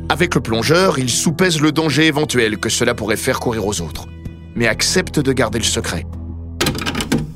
Avec 0.09 0.35
le 0.35 0.41
plongeur, 0.41 0.99
il 0.99 1.11
soupèse 1.11 1.61
le 1.61 1.71
danger 1.71 2.07
éventuel 2.07 2.57
que 2.57 2.71
cela 2.71 2.95
pourrait 2.95 3.19
faire 3.19 3.41
courir 3.41 3.67
aux 3.67 3.83
autres, 3.83 4.07
mais 4.55 4.69
accepte 4.69 5.21
de 5.21 5.35
garder 5.35 5.59
le 5.59 5.65
secret. 5.65 6.07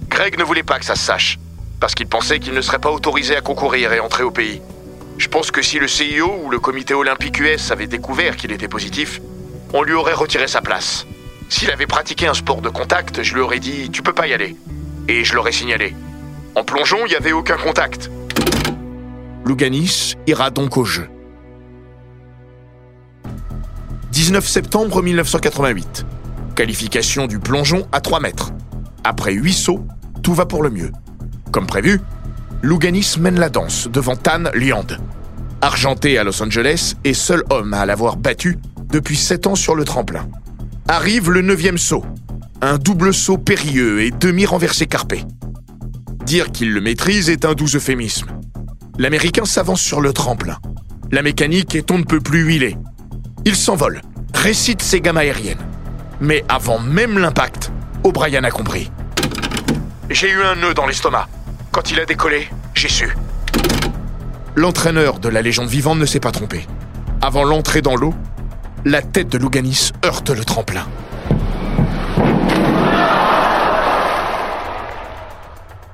Greg 0.09 0.38
ne 0.38 0.45
voulait 0.45 0.62
pas 0.62 0.79
que 0.79 0.87
ça 0.87 0.95
se 0.95 1.05
sache, 1.05 1.38
parce 1.81 1.95
qu'il 1.95 2.07
pensait 2.07 2.38
qu'il 2.38 2.53
ne 2.53 2.61
serait 2.61 2.79
pas 2.79 2.90
autorisé 2.90 3.35
à 3.35 3.40
concourir 3.40 3.93
et 3.93 4.01
entrer 4.01 4.23
au 4.23 4.31
pays. 4.31 4.61
Je 5.19 5.29
pense 5.29 5.51
que 5.51 5.62
si 5.62 5.79
le 5.79 5.88
CIO 5.88 6.40
ou 6.45 6.51
le 6.51 6.61
comité 6.61 6.95
olympique 6.95 7.40
US 7.40 7.71
avait 7.71 7.87
découvert 7.87 8.37
qu'il 8.37 8.53
était 8.53 8.69
positif, 8.69 9.21
on 9.73 9.83
lui 9.83 9.95
aurait 9.95 10.14
retiré 10.14 10.47
sa 10.47 10.61
place. 10.61 11.07
S'il 11.49 11.71
avait 11.71 11.87
pratiqué 11.87 12.27
un 12.27 12.35
sport 12.35 12.61
de 12.61 12.69
contact, 12.69 13.23
je 13.23 13.35
lui 13.35 13.40
aurais 13.40 13.59
dit 13.59 13.90
Tu 13.90 14.03
peux 14.03 14.12
pas 14.12 14.29
y 14.29 14.35
aller. 14.35 14.57
Et 15.09 15.25
je 15.25 15.35
l'aurais 15.35 15.53
signalé. 15.53 15.95
En 16.55 16.64
plongeon, 16.64 16.99
il 17.07 17.11
n'y 17.11 17.16
avait 17.16 17.33
aucun 17.33 17.57
contact. 17.57 18.11
Louganis 19.45 20.14
ira 20.27 20.51
donc 20.51 20.77
au 20.77 20.85
jeu. 20.85 21.09
19 24.12 24.47
septembre 24.47 25.03
1988. 25.03 26.05
Qualification 26.55 27.27
du 27.27 27.38
plongeon 27.38 27.87
à 27.90 28.01
3 28.01 28.21
mètres. 28.21 28.53
Après 29.03 29.33
8 29.33 29.53
sauts, 29.53 29.87
tout 30.23 30.35
va 30.35 30.47
pour 30.47 30.62
le 30.62 30.71
mieux. 30.71 30.93
Comme 31.51 31.67
prévu, 31.67 32.01
Louganis 32.63 33.17
mène 33.19 33.39
la 33.39 33.49
danse 33.49 33.89
devant 33.89 34.17
Tan 34.17 34.45
Liand, 34.55 34.87
argenté 35.61 36.19
à 36.19 36.25
Los 36.25 36.43
Angeles 36.43 36.95
et 37.05 37.15
seul 37.15 37.43
homme 37.51 37.75
à 37.75 37.87
l'avoir 37.87 38.17
battu 38.17 38.59
depuis 38.91 39.17
7 39.17 39.47
ans 39.47 39.55
sur 39.55 39.75
le 39.75 39.85
tremplin. 39.85 40.29
Arrive 40.89 41.31
le 41.31 41.43
neuvième 41.43 41.79
saut, 41.79 42.05
un 42.61 42.79
double 42.79 43.15
saut 43.15 43.39
périlleux 43.39 44.03
et 44.03 44.11
demi-renversé 44.11 44.87
carpé. 44.87 45.25
Dire 46.25 46.53
qu'il 46.53 46.73
le 46.73 46.81
maîtrise 46.81 47.31
est 47.31 47.45
un 47.45 47.55
doux 47.55 47.75
euphémisme. 47.75 48.29
L'Américain 48.99 49.45
s'avance 49.45 49.81
sur 49.81 50.01
le 50.01 50.13
tremplin. 50.13 50.59
La 51.11 51.23
mécanique 51.23 51.75
est 51.75 51.91
on 51.91 51.99
ne 51.99 52.05
peut 52.05 52.21
plus 52.21 52.43
huilée. 52.43 52.77
Il 53.45 53.57
s'envole, 53.57 54.03
récite 54.35 54.83
ses 54.83 55.01
gammes 55.01 55.17
aériennes. 55.17 55.67
Mais 56.21 56.45
avant 56.49 56.79
même 56.79 57.19
l'impact, 57.19 57.73
O'Brien 58.05 58.45
a 58.45 58.51
compris. 58.51 58.91
J'ai 60.11 60.31
eu 60.31 60.43
un 60.43 60.57
nœud 60.57 60.75
dans 60.75 60.87
l'estomac. 60.87 61.29
Quand 61.72 61.92
il 61.92 62.00
a 62.00 62.04
décollé, 62.04 62.48
j'ai 62.74 62.88
su. 62.88 63.16
L'entraîneur 64.56 65.20
de 65.20 65.28
la 65.28 65.40
légende 65.40 65.68
vivante 65.68 65.98
ne 65.98 66.06
s'est 66.06 66.18
pas 66.18 66.33
trompé. 66.33 66.66
Avant 67.22 67.44
l'entrée 67.44 67.80
dans 67.80 67.94
l'eau, 67.94 68.12
la 68.85 69.02
tête 69.02 69.28
de 69.28 69.38
Louganis 69.38 69.92
heurte 70.04 70.30
le 70.30 70.44
tremplin. 70.44 70.87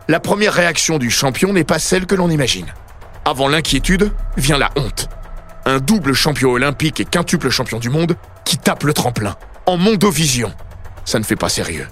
La 0.08 0.20
première 0.20 0.54
réaction 0.54 0.98
du 0.98 1.10
champion 1.10 1.52
n'est 1.52 1.64
pas 1.64 1.78
celle 1.78 2.06
que 2.06 2.14
l'on 2.14 2.30
imagine. 2.30 2.72
Avant 3.26 3.48
l'inquiétude 3.48 4.12
vient 4.38 4.56
la 4.56 4.70
honte. 4.76 5.08
Un 5.66 5.78
double 5.78 6.14
champion 6.14 6.52
olympique 6.52 7.00
et 7.00 7.04
quintuple 7.04 7.50
champion 7.50 7.78
du 7.80 7.90
monde 7.90 8.16
qui 8.44 8.56
tape 8.56 8.84
le 8.84 8.94
tremplin, 8.94 9.34
en 9.66 9.76
mondovision. 9.76 10.54
Ça 11.04 11.18
ne 11.18 11.24
fait 11.24 11.36
pas 11.36 11.48
sérieux. 11.48 11.88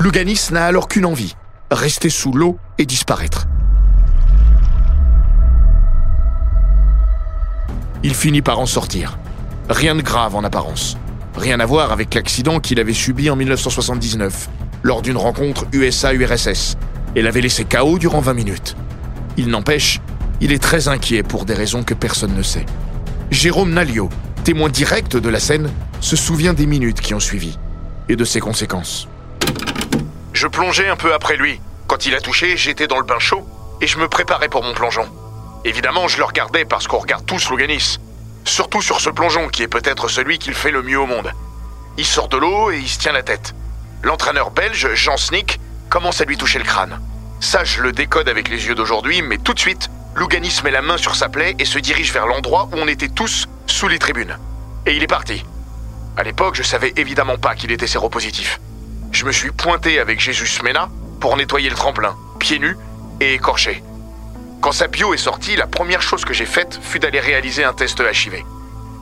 Louganis 0.00 0.48
n'a 0.50 0.66
alors 0.66 0.88
qu'une 0.88 1.06
envie, 1.06 1.36
rester 1.70 2.10
sous 2.10 2.32
l'eau 2.32 2.58
et 2.78 2.86
disparaître. 2.86 3.46
Il 8.02 8.14
finit 8.14 8.42
par 8.42 8.60
en 8.60 8.66
sortir. 8.66 9.18
Rien 9.68 9.94
de 9.94 10.02
grave 10.02 10.36
en 10.36 10.44
apparence. 10.44 10.96
Rien 11.36 11.60
à 11.60 11.66
voir 11.66 11.92
avec 11.92 12.14
l'accident 12.14 12.60
qu'il 12.60 12.80
avait 12.80 12.92
subi 12.92 13.28
en 13.28 13.36
1979, 13.36 14.48
lors 14.82 15.02
d'une 15.02 15.16
rencontre 15.16 15.66
USA-URSS, 15.72 16.76
et 17.16 17.22
l'avait 17.22 17.40
laissé 17.40 17.64
KO 17.64 17.98
durant 17.98 18.20
20 18.20 18.34
minutes. 18.34 18.76
Il 19.36 19.48
n'empêche, 19.48 20.00
il 20.40 20.52
est 20.52 20.62
très 20.62 20.88
inquiet 20.88 21.22
pour 21.22 21.44
des 21.44 21.54
raisons 21.54 21.82
que 21.82 21.94
personne 21.94 22.34
ne 22.34 22.42
sait. 22.42 22.66
Jérôme 23.30 23.72
Nalio, 23.72 24.08
témoin 24.44 24.68
direct 24.68 25.16
de 25.16 25.28
la 25.28 25.40
scène, 25.40 25.70
se 26.00 26.16
souvient 26.16 26.54
des 26.54 26.66
minutes 26.66 27.00
qui 27.00 27.14
ont 27.14 27.20
suivi 27.20 27.58
et 28.08 28.16
de 28.16 28.24
ses 28.24 28.40
conséquences. 28.40 29.08
Je 30.40 30.46
plongeais 30.46 30.88
un 30.88 30.94
peu 30.94 31.14
après 31.14 31.34
lui. 31.34 31.60
Quand 31.88 32.06
il 32.06 32.14
a 32.14 32.20
touché, 32.20 32.56
j'étais 32.56 32.86
dans 32.86 33.00
le 33.00 33.04
bain 33.04 33.18
chaud 33.18 33.44
et 33.80 33.88
je 33.88 33.98
me 33.98 34.06
préparais 34.06 34.48
pour 34.48 34.62
mon 34.62 34.72
plongeon. 34.72 35.04
Évidemment, 35.64 36.06
je 36.06 36.16
le 36.16 36.22
regardais 36.22 36.64
parce 36.64 36.86
qu'on 36.86 36.98
regarde 36.98 37.26
tous 37.26 37.50
Louganis. 37.50 37.98
Surtout 38.44 38.80
sur 38.80 39.00
ce 39.00 39.10
plongeon 39.10 39.48
qui 39.48 39.64
est 39.64 39.66
peut-être 39.66 40.06
celui 40.06 40.38
qu'il 40.38 40.54
fait 40.54 40.70
le 40.70 40.84
mieux 40.84 41.00
au 41.00 41.06
monde. 41.06 41.32
Il 41.96 42.06
sort 42.06 42.28
de 42.28 42.36
l'eau 42.36 42.70
et 42.70 42.78
il 42.78 42.88
se 42.88 43.00
tient 43.00 43.10
la 43.10 43.24
tête. 43.24 43.52
L'entraîneur 44.04 44.52
belge, 44.52 44.94
Jean 44.94 45.16
Snick, 45.16 45.58
commence 45.90 46.20
à 46.20 46.24
lui 46.24 46.36
toucher 46.36 46.60
le 46.60 46.64
crâne. 46.64 47.00
Ça, 47.40 47.64
je 47.64 47.82
le 47.82 47.90
décode 47.90 48.28
avec 48.28 48.48
les 48.48 48.64
yeux 48.68 48.76
d'aujourd'hui, 48.76 49.22
mais 49.22 49.38
tout 49.38 49.54
de 49.54 49.58
suite, 49.58 49.90
Louganis 50.14 50.60
met 50.62 50.70
la 50.70 50.82
main 50.82 50.98
sur 50.98 51.16
sa 51.16 51.28
plaie 51.28 51.56
et 51.58 51.64
se 51.64 51.80
dirige 51.80 52.12
vers 52.12 52.28
l'endroit 52.28 52.68
où 52.70 52.76
on 52.76 52.86
était 52.86 53.08
tous 53.08 53.48
sous 53.66 53.88
les 53.88 53.98
tribunes. 53.98 54.38
Et 54.86 54.94
il 54.94 55.02
est 55.02 55.08
parti. 55.08 55.44
À 56.16 56.22
l'époque, 56.22 56.54
je 56.54 56.62
savais 56.62 56.92
évidemment 56.94 57.38
pas 57.38 57.56
qu'il 57.56 57.72
était 57.72 57.88
séropositif. 57.88 58.60
Je 59.12 59.24
me 59.24 59.32
suis 59.32 59.50
pointé 59.50 59.98
avec 59.98 60.20
Jésus 60.20 60.46
Mena 60.62 60.88
pour 61.20 61.36
nettoyer 61.36 61.70
le 61.70 61.76
tremplin, 61.76 62.14
pieds 62.38 62.58
nus 62.58 62.76
et 63.20 63.34
écorché. 63.34 63.82
Quand 64.60 64.72
sa 64.72 64.86
bio 64.86 65.14
est 65.14 65.18
sortie, 65.18 65.56
la 65.56 65.66
première 65.66 66.02
chose 66.02 66.24
que 66.24 66.34
j'ai 66.34 66.46
faite 66.46 66.78
fut 66.82 66.98
d'aller 66.98 67.20
réaliser 67.20 67.64
un 67.64 67.72
test 67.72 68.00
HIV. 68.00 68.42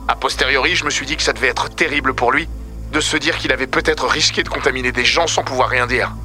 A 0.07 0.15
posteriori, 0.15 0.75
je 0.75 0.85
me 0.85 0.89
suis 0.89 1.05
dit 1.05 1.17
que 1.17 1.23
ça 1.23 1.33
devait 1.33 1.47
être 1.47 1.69
terrible 1.69 2.13
pour 2.13 2.31
lui 2.31 2.47
de 2.93 2.99
se 3.01 3.17
dire 3.17 3.37
qu'il 3.37 3.51
avait 3.51 3.67
peut-être 3.67 4.07
risqué 4.07 4.43
de 4.43 4.49
contaminer 4.49 4.91
des 4.91 5.05
gens 5.05 5.27
sans 5.27 5.43
pouvoir 5.43 5.69
rien 5.69 5.87
dire. 5.87 6.15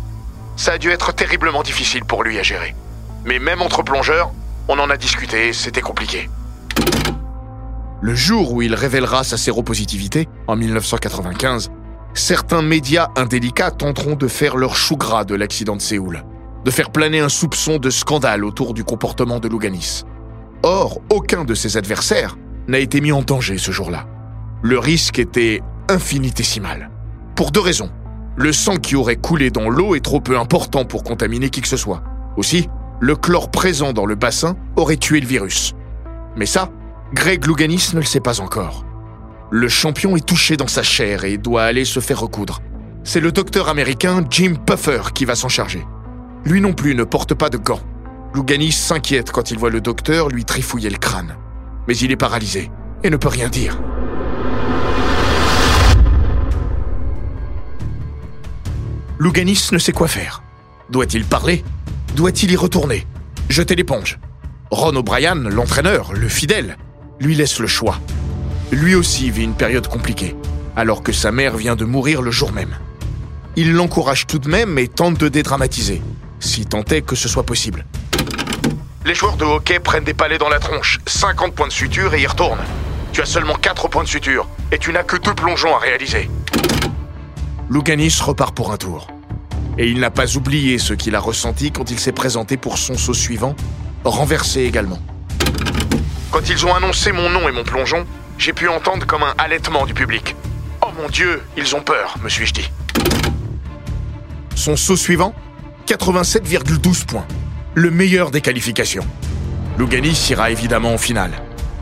Ça 0.57 0.73
a 0.73 0.79
dû 0.79 0.91
être 0.91 1.13
terriblement 1.13 1.63
difficile 1.63 2.05
pour 2.05 2.23
lui 2.23 2.39
à 2.39 2.43
gérer. 2.43 2.75
Mais 3.25 3.39
même 3.39 3.63
entre 3.63 3.83
plongeurs, 3.83 4.31
on 4.69 4.79
en 4.79 4.91
a 4.91 4.97
discuté, 4.97 5.53
c'était 5.53 5.81
compliqué. 5.81 6.31
Le 8.01 8.15
jour 8.15 8.53
où 8.53 8.63
il 8.63 8.75
révélera 8.75 9.25
sa 9.25 9.37
séropositivité, 9.37 10.29
en 10.47 10.57
1995, 10.57 11.71
certains 12.15 12.63
médias 12.63 13.09
indélicats 13.17 13.71
tenteront 13.71 14.15
de 14.15 14.29
faire 14.29 14.57
leur 14.57 14.77
chou 14.77 14.97
gras 14.97 15.25
de 15.25 15.35
l'accident 15.35 15.77
de 15.77 15.81
Séoul, 15.81 16.25
de 16.65 16.71
faire 16.71 16.91
planer 16.91 17.21
un 17.21 17.29
soupçon 17.29 17.79
de 17.79 17.91
scandale 17.91 18.45
autour 18.45 18.75
du 18.75 18.85
comportement 18.85 19.41
de 19.41 19.49
Louganis. 19.49 20.05
Or, 20.63 21.01
aucun 21.11 21.45
de 21.45 21.55
ses 21.55 21.77
adversaires 21.77 22.37
n'a 22.69 22.79
été 22.79 23.01
mis 23.01 23.13
en 23.13 23.23
danger 23.23 23.59
ce 23.59 23.73
jour-là. 23.73 24.07
Le 24.63 24.79
risque 24.79 25.19
était 25.19 25.61
infinitésimal. 25.89 26.91
Pour 27.35 27.51
deux 27.51 27.61
raisons. 27.61 27.91
Le 28.37 28.53
sang 28.53 28.77
qui 28.77 28.97
aurait 28.97 29.17
coulé 29.17 29.51
dans 29.51 29.69
l'eau 29.69 29.95
est 29.95 30.05
trop 30.05 30.21
peu 30.21 30.39
important 30.39 30.85
pour 30.85 31.03
contaminer 31.03 31.51
qui 31.51 31.61
que 31.61 31.69
ce 31.69 31.77
soit. 31.77 32.03
Aussi, 32.37 32.69
le 33.01 33.17
chlore 33.17 33.51
présent 33.51 33.93
dans 33.93 34.07
le 34.07 34.15
bassin 34.15 34.57
aurait 34.77 34.97
tué 34.97 35.21
le 35.21 35.27
virus. 35.27 35.75
Mais 36.37 36.47
ça, 36.47 36.71
Greg 37.13 37.45
Louganis 37.45 37.91
ne 37.93 37.99
le 37.99 38.07
sait 38.07 38.21
pas 38.21 38.41
encore. 38.41 38.85
Le 39.55 39.69
champion 39.69 40.17
est 40.17 40.27
touché 40.27 40.57
dans 40.57 40.67
sa 40.67 40.83
chair 40.83 41.25
et 41.25 41.37
doit 41.37 41.65
aller 41.65 41.85
se 41.85 42.01
faire 42.01 42.21
recoudre. 42.21 42.63
C'est 43.05 43.21
le 43.21 43.33
docteur 43.33 43.69
américain 43.69 44.25
Jim 44.31 44.55
Puffer 44.55 45.03
qui 45.15 45.27
va 45.27 45.35
s'en 45.35 45.51
charger. 45.51 45.87
Lui 46.47 46.63
non 46.63 46.73
plus 46.73 46.95
ne 46.95 47.05
porte 47.05 47.35
pas 47.35 47.51
de 47.51 47.59
gants. 47.59 47.83
Louganis 48.33 48.73
s'inquiète 48.73 49.31
quand 49.31 49.51
il 49.51 49.59
voit 49.59 49.69
le 49.69 49.83
docteur 49.83 50.31
lui 50.31 50.47
trifouiller 50.47 50.89
le 50.89 50.97
crâne. 50.97 51.37
Mais 51.87 51.95
il 51.95 52.11
est 52.11 52.17
paralysé 52.17 52.71
et 53.05 53.11
ne 53.11 53.19
peut 53.19 53.29
rien 53.29 53.51
dire. 53.51 53.79
Louganis 59.19 59.69
ne 59.71 59.79
sait 59.79 59.93
quoi 59.93 60.09
faire. 60.09 60.43
Doit-il 60.89 61.27
parler? 61.27 61.63
Doit-il 62.17 62.51
y 62.53 62.57
retourner? 62.57 63.07
Jeter 63.51 63.75
l'éponge 63.75 64.19
Ron 64.71 64.97
O'Brien, 64.97 65.35
l'entraîneur, 65.35 66.15
le 66.15 66.29
fidèle, 66.31 66.79
lui 67.21 67.35
laisse 67.35 67.59
le 67.59 67.67
choix. 67.67 67.99
Lui 68.73 68.95
aussi 68.95 69.31
vit 69.31 69.45
une 69.45 69.55
période 69.55 69.87
compliquée, 69.87 70.35
alors 70.77 71.03
que 71.03 71.13
sa 71.13 71.31
mère 71.31 71.59
vient 71.59 71.77
de 71.77 71.85
mourir 71.85 72.23
le 72.23 72.31
jour 72.31 72.53
même. 72.53 72.75
Il 73.55 73.75
l'encourage 73.75 74.27
tout 74.27 74.39
de 74.39 74.49
même 74.49 74.79
et 74.79 74.89
tente 74.89 75.19
de 75.19 75.29
dédramatiser, 75.29 76.01
si 76.41 76.65
tant 76.65 76.83
est 76.85 77.03
que 77.03 77.15
ce 77.15 77.29
soit 77.29 77.43
possible. 77.45 77.85
Les 79.05 79.15
joueurs 79.15 79.37
de 79.37 79.45
hockey 79.45 79.79
prennent 79.79 80.05
des 80.05 80.15
palets 80.15 80.39
dans 80.39 80.49
la 80.49 80.59
tronche, 80.59 81.01
50 81.07 81.55
points 81.55 81.69
de 81.69 81.73
suture 81.73 82.15
et 82.15 82.23
y 82.23 82.27
retournent. 82.27 82.65
Tu 83.13 83.21
as 83.21 83.27
seulement 83.27 83.57
4 83.57 83.89
points 83.89 84.05
de 84.05 84.09
suture 84.09 84.49
et 84.73 84.79
tu 84.79 84.91
n'as 84.91 85.03
que 85.03 85.19
deux 85.19 85.35
plongeons 85.35 85.77
à 85.77 85.79
réaliser. 85.79 86.31
Louganis 87.69 88.21
repart 88.23 88.55
pour 88.55 88.73
un 88.73 88.79
tour. 88.79 89.09
Et 89.77 89.91
il 89.91 90.01
n'a 90.01 90.11
pas 90.11 90.37
oublié 90.39 90.79
ce 90.79 90.95
qu'il 90.95 91.15
a 91.15 91.21
ressenti 91.21 91.73
quand 91.73 91.91
il 91.91 91.99
s'est 91.99 92.13
présenté 92.13 92.57
pour 92.57 92.79
son 92.79 92.97
saut 92.97 93.13
suivant, 93.13 93.55
renversé 94.05 94.63
également. 94.63 94.99
Quand 96.31 96.49
ils 96.49 96.65
ont 96.65 96.75
annoncé 96.75 97.13
mon 97.13 97.29
nom 97.29 97.47
et 97.51 97.53
mon 97.53 97.65
plongeon, 97.65 98.07
j'ai 98.39 98.53
pu 98.53 98.69
entendre 98.69 99.07
comme 99.07 99.23
un 99.23 99.35
halètement 99.39 99.87
du 99.87 99.95
public. 99.95 100.37
Oh 100.81 100.91
mon 101.01 101.09
Dieu, 101.09 101.43
ils 101.57 101.75
ont 101.77 101.83
peur, 101.83 102.17
me 102.23 102.29
suis-je 102.29 102.55
dit. 102.55 102.71
Son 104.55 104.77
saut 104.77 104.97
suivant 104.97 105.35
87,12 105.87 107.07
points. 107.07 107.27
Le 107.75 107.91
meilleur 107.91 108.31
des 108.31 108.41
qualifications. 108.41 109.07
Louganis 109.79 110.29
ira 110.31 110.51
évidemment 110.51 110.95
en 110.95 110.99
finale. 110.99 111.33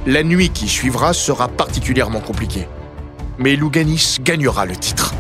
La 0.07 0.23
nuit 0.23 0.51
qui 0.51 0.69
suivra 0.69 1.13
sera 1.13 1.49
particulièrement 1.49 2.21
compliquée. 2.21 2.67
Mais 3.39 3.57
Louganis 3.57 4.19
gagnera 4.21 4.67
le 4.67 4.77
titre. 4.77 5.15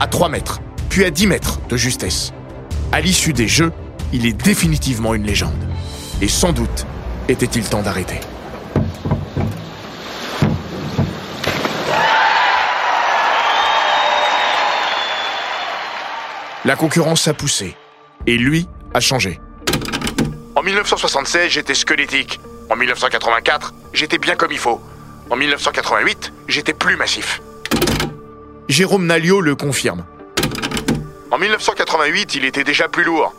À 0.00 0.06
3 0.06 0.28
mètres, 0.28 0.60
puis 0.88 1.04
à 1.04 1.10
10 1.10 1.26
mètres 1.26 1.60
de 1.68 1.76
justesse. 1.76 2.32
À 2.92 3.00
l'issue 3.00 3.32
des 3.32 3.48
Jeux, 3.48 3.72
il 4.12 4.26
est 4.26 4.32
définitivement 4.32 5.14
une 5.14 5.24
légende. 5.24 5.52
Et 6.22 6.28
sans 6.28 6.52
doute 6.52 6.86
était-il 7.28 7.68
temps 7.68 7.82
d'arrêter. 7.82 8.20
La 16.66 16.74
concurrence 16.74 17.28
a 17.28 17.32
poussé. 17.32 17.76
Et 18.26 18.36
lui 18.36 18.68
a 18.92 18.98
changé. 18.98 19.38
En 20.56 20.64
1976, 20.64 21.48
j'étais 21.48 21.74
squelettique. 21.74 22.40
En 22.68 22.74
1984, 22.74 23.72
j'étais 23.92 24.18
bien 24.18 24.34
comme 24.34 24.50
il 24.50 24.58
faut. 24.58 24.80
En 25.30 25.36
1988, 25.36 26.32
j'étais 26.48 26.72
plus 26.72 26.96
massif. 26.96 27.40
Jérôme 28.68 29.06
Nalio 29.06 29.40
le 29.40 29.54
confirme. 29.54 30.04
En 31.30 31.38
1988, 31.38 32.34
il 32.34 32.44
était 32.44 32.64
déjà 32.64 32.88
plus 32.88 33.04
lourd. 33.04 33.32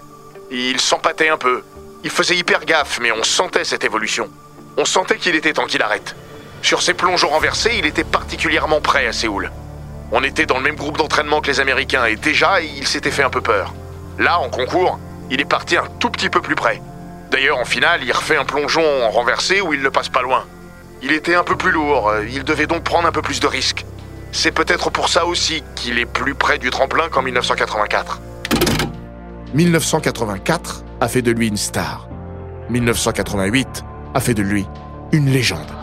Il 0.50 0.80
s'empâtait 0.80 1.28
un 1.28 1.38
peu. 1.38 1.64
Il 2.06 2.10
faisait 2.10 2.38
hyper 2.38 2.64
gaffe, 2.64 2.98
mais 3.02 3.12
on 3.12 3.26
sentait 3.26 3.66
cette 3.66 3.84
évolution. 3.84 4.30
On 4.78 4.86
sentait 4.86 5.18
qu'il 5.18 5.36
était 5.36 5.52
temps 5.52 5.68
qu'il 5.68 5.82
arrête. 5.82 6.16
Sur 6.62 6.82
ses 6.82 6.94
plongeons 6.94 7.28
renversés, 7.28 7.76
il 7.78 7.86
était 7.86 8.06
particulièrement 8.06 8.80
prêt 8.80 9.06
à 9.06 9.12
Séoul. 9.12 9.52
On 10.12 10.24
était 10.24 10.46
dans 10.46 10.58
le 10.58 10.64
même 10.64 10.76
groupe 10.76 10.98
d'entraînement 10.98 11.42
que 11.42 11.48
les 11.48 11.60
Américains 11.60 12.06
et 12.06 12.16
déjà, 12.16 12.62
il 12.62 12.88
s'était 12.88 13.12
fait 13.12 13.24
un 13.24 13.30
peu 13.30 13.42
peur. 13.42 13.74
Là, 14.18 14.40
en 14.40 14.50
concours, 14.50 15.00
il 15.30 15.42
est 15.42 15.46
parti 15.46 15.76
un 15.76 15.86
tout 16.00 16.10
petit 16.10 16.30
peu 16.30 16.42
plus 16.42 16.56
près. 16.56 16.82
D'ailleurs, 17.30 17.58
en 17.58 17.66
finale, 17.66 18.02
il 18.04 18.12
refait 18.12 18.38
un 18.38 18.46
plongeon 18.46 19.04
en 19.04 19.10
renversé 19.10 19.60
où 19.60 19.74
il 19.74 19.82
ne 19.82 19.90
passe 19.90 20.10
pas 20.10 20.22
loin. 20.22 20.46
Il 21.02 21.12
était 21.12 21.36
un 21.36 21.44
peu 21.44 21.56
plus 21.56 21.72
lourd, 21.72 22.12
il 22.28 22.44
devait 22.44 22.68
donc 22.68 22.84
prendre 22.84 23.08
un 23.08 23.12
peu 23.12 23.22
plus 23.22 23.40
de 23.40 23.48
risques. 23.48 23.86
C'est 24.32 24.52
peut-être 24.52 24.90
pour 24.90 25.10
ça 25.10 25.26
aussi 25.26 25.64
qu'il 25.76 26.00
est 26.00 26.06
plus 26.06 26.36
près 26.36 26.58
du 26.58 26.70
tremplin 26.70 27.10
qu'en 27.10 27.22
1984. 27.22 28.22
1984 29.54 30.84
a 31.02 31.08
fait 31.08 31.22
de 31.22 31.32
lui 31.32 31.48
une 31.48 31.58
star. 31.58 32.08
1988 32.70 33.84
a 34.14 34.20
fait 34.20 34.34
de 34.34 34.42
lui 34.42 34.66
une 35.12 35.30
légende. 35.30 35.77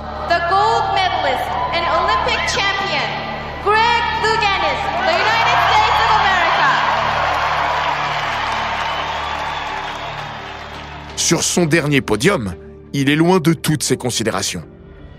Sur 11.24 11.42
son 11.42 11.64
dernier 11.64 12.02
podium, 12.02 12.52
il 12.92 13.08
est 13.08 13.16
loin 13.16 13.40
de 13.40 13.54
toutes 13.54 13.82
ces 13.82 13.96
considérations. 13.96 14.62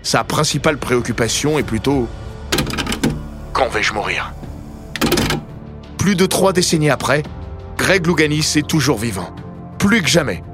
Sa 0.04 0.22
principale 0.22 0.78
préoccupation 0.78 1.58
est 1.58 1.64
plutôt 1.64 2.06
Quand 3.52 3.68
vais-je 3.68 3.92
mourir? 3.92 4.32
Plus 5.98 6.14
de 6.14 6.24
trois 6.24 6.52
décennies 6.52 6.90
après, 6.90 7.24
Greg 7.76 8.06
Louganis 8.06 8.52
est 8.54 8.68
toujours 8.68 8.98
vivant. 8.98 9.34
Plus 9.80 10.00
que 10.00 10.08
jamais. 10.08 10.44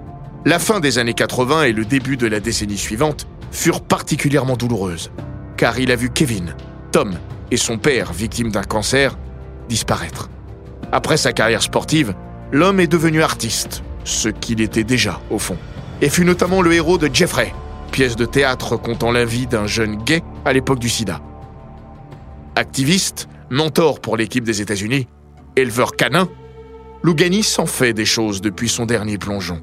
La 0.46 0.58
fin 0.58 0.80
des 0.80 0.96
années 0.96 1.12
80 1.12 1.64
et 1.64 1.72
le 1.72 1.84
début 1.84 2.16
de 2.16 2.26
la 2.26 2.40
décennie 2.40 2.78
suivante 2.78 3.26
furent 3.50 3.82
particulièrement 3.82 4.56
douloureuses, 4.56 5.10
car 5.58 5.78
il 5.78 5.92
a 5.92 5.96
vu 5.96 6.08
Kevin, 6.08 6.56
Tom 6.92 7.12
et 7.50 7.58
son 7.58 7.76
père, 7.76 8.14
victimes 8.14 8.52
d'un 8.52 8.64
cancer, 8.64 9.18
disparaître. 9.68 10.30
Après 10.92 11.18
sa 11.18 11.34
carrière 11.34 11.60
sportive, 11.60 12.14
l'homme 12.52 12.80
est 12.80 12.86
devenu 12.86 13.22
artiste, 13.22 13.82
ce 14.04 14.28
qu'il 14.28 14.60
était 14.60 14.84
déjà 14.84 15.20
au 15.30 15.38
fond, 15.38 15.56
et 16.00 16.08
fut 16.08 16.24
notamment 16.24 16.62
le 16.62 16.72
héros 16.72 16.98
de 16.98 17.08
Jeffrey, 17.12 17.54
pièce 17.90 18.16
de 18.16 18.24
théâtre 18.24 18.76
contant 18.76 19.12
la 19.12 19.24
vie 19.24 19.46
d'un 19.46 19.66
jeune 19.66 19.96
gay 19.96 20.22
à 20.44 20.52
l'époque 20.52 20.78
du 20.78 20.88
sida. 20.88 21.20
Activiste, 22.56 23.28
mentor 23.50 24.00
pour 24.00 24.16
l'équipe 24.16 24.44
des 24.44 24.60
États-Unis, 24.60 25.06
éleveur 25.56 25.92
canin, 25.96 26.28
Louganis 27.02 27.56
en 27.58 27.66
fait 27.66 27.92
des 27.92 28.04
choses 28.04 28.40
depuis 28.40 28.68
son 28.68 28.86
dernier 28.86 29.18
plongeon. 29.18 29.60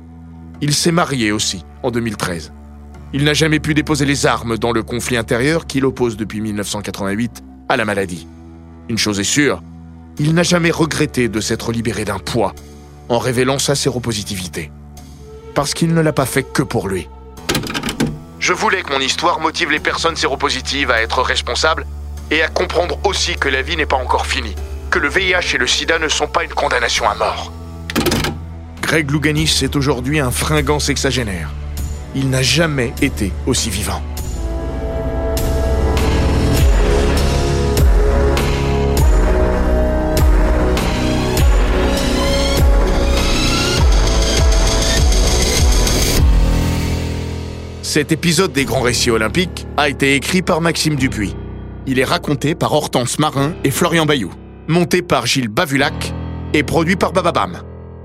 Il 0.61 0.73
s'est 0.73 0.91
marié 0.91 1.31
aussi 1.31 1.63
en 1.83 1.91
2013. 1.91 2.51
Il 3.13 3.23
n'a 3.23 3.33
jamais 3.33 3.59
pu 3.59 3.73
déposer 3.73 4.05
les 4.05 4.25
armes 4.25 4.57
dans 4.57 4.73
le 4.73 4.83
conflit 4.83 5.15
intérieur 5.15 5.65
qui 5.65 5.79
l'oppose 5.79 6.17
depuis 6.17 6.41
1988 6.41 7.43
à 7.69 7.77
la 7.77 7.85
maladie. 7.85 8.27
Une 8.89 8.97
chose 8.97 9.19
est 9.19 9.23
sûre, 9.23 9.63
il 10.19 10.33
n'a 10.33 10.43
jamais 10.43 10.69
regretté 10.69 11.29
de 11.29 11.39
s'être 11.39 11.71
libéré 11.71 12.03
d'un 12.03 12.19
poids 12.19 12.53
en 13.09 13.17
révélant 13.17 13.59
sa 13.59 13.75
séropositivité. 13.75 14.71
Parce 15.55 15.73
qu'il 15.73 15.93
ne 15.93 16.01
l'a 16.01 16.13
pas 16.13 16.25
fait 16.25 16.43
que 16.43 16.63
pour 16.63 16.87
lui. 16.87 17.09
Je 18.39 18.53
voulais 18.53 18.81
que 18.83 18.93
mon 18.93 18.99
histoire 18.99 19.39
motive 19.39 19.71
les 19.71 19.79
personnes 19.79 20.15
séropositives 20.15 20.91
à 20.91 21.01
être 21.01 21.21
responsables 21.21 21.85
et 22.31 22.41
à 22.41 22.47
comprendre 22.47 22.97
aussi 23.03 23.35
que 23.35 23.49
la 23.49 23.61
vie 23.61 23.75
n'est 23.75 23.85
pas 23.85 23.97
encore 23.97 24.25
finie, 24.25 24.55
que 24.91 24.99
le 24.99 25.09
VIH 25.09 25.55
et 25.55 25.57
le 25.57 25.67
sida 25.67 25.99
ne 25.99 26.07
sont 26.07 26.27
pas 26.27 26.43
une 26.43 26.53
condamnation 26.53 27.09
à 27.09 27.15
mort. 27.15 27.51
Greg 28.81 29.11
Louganis 29.11 29.59
est 29.61 29.75
aujourd'hui 29.75 30.19
un 30.19 30.31
fringant 30.31 30.79
sexagénaire. 30.79 31.49
Il 32.15 32.29
n'a 32.29 32.41
jamais 32.41 32.93
été 33.01 33.31
aussi 33.45 33.69
vivant. 33.69 34.01
Cet 47.89 48.11
épisode 48.11 48.53
des 48.53 48.65
Grands 48.65 48.83
Récits 48.83 49.09
Olympiques 49.09 49.65
a 49.75 49.89
été 49.89 50.13
écrit 50.13 50.43
par 50.43 50.61
Maxime 50.61 50.95
Dupuis. 50.95 51.35
Il 51.87 51.97
est 51.97 52.03
raconté 52.03 52.53
par 52.53 52.71
Hortense 52.71 53.17
Marin 53.17 53.55
et 53.63 53.71
Florian 53.71 54.05
Bayou, 54.05 54.31
monté 54.67 55.01
par 55.01 55.25
Gilles 55.25 55.47
Bavulac 55.47 56.13
et 56.53 56.61
produit 56.61 56.97
par 56.97 57.13
Bababam. 57.13 57.63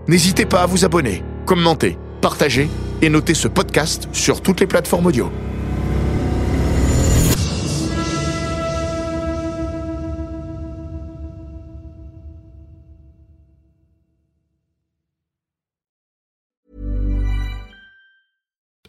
N'hésitez 0.09 0.47
pas 0.47 0.63
à 0.63 0.67
vous 0.67 0.87
abonner, 0.87 1.23
commenter, 1.45 1.99
partager 2.23 2.71
et 3.03 3.11
noter 3.11 3.35
ce 3.35 3.47
podcast 3.47 4.09
sur 4.15 4.41
toutes 4.41 4.61
les 4.61 4.67
plateformes 4.67 5.05
audio. 5.05 5.31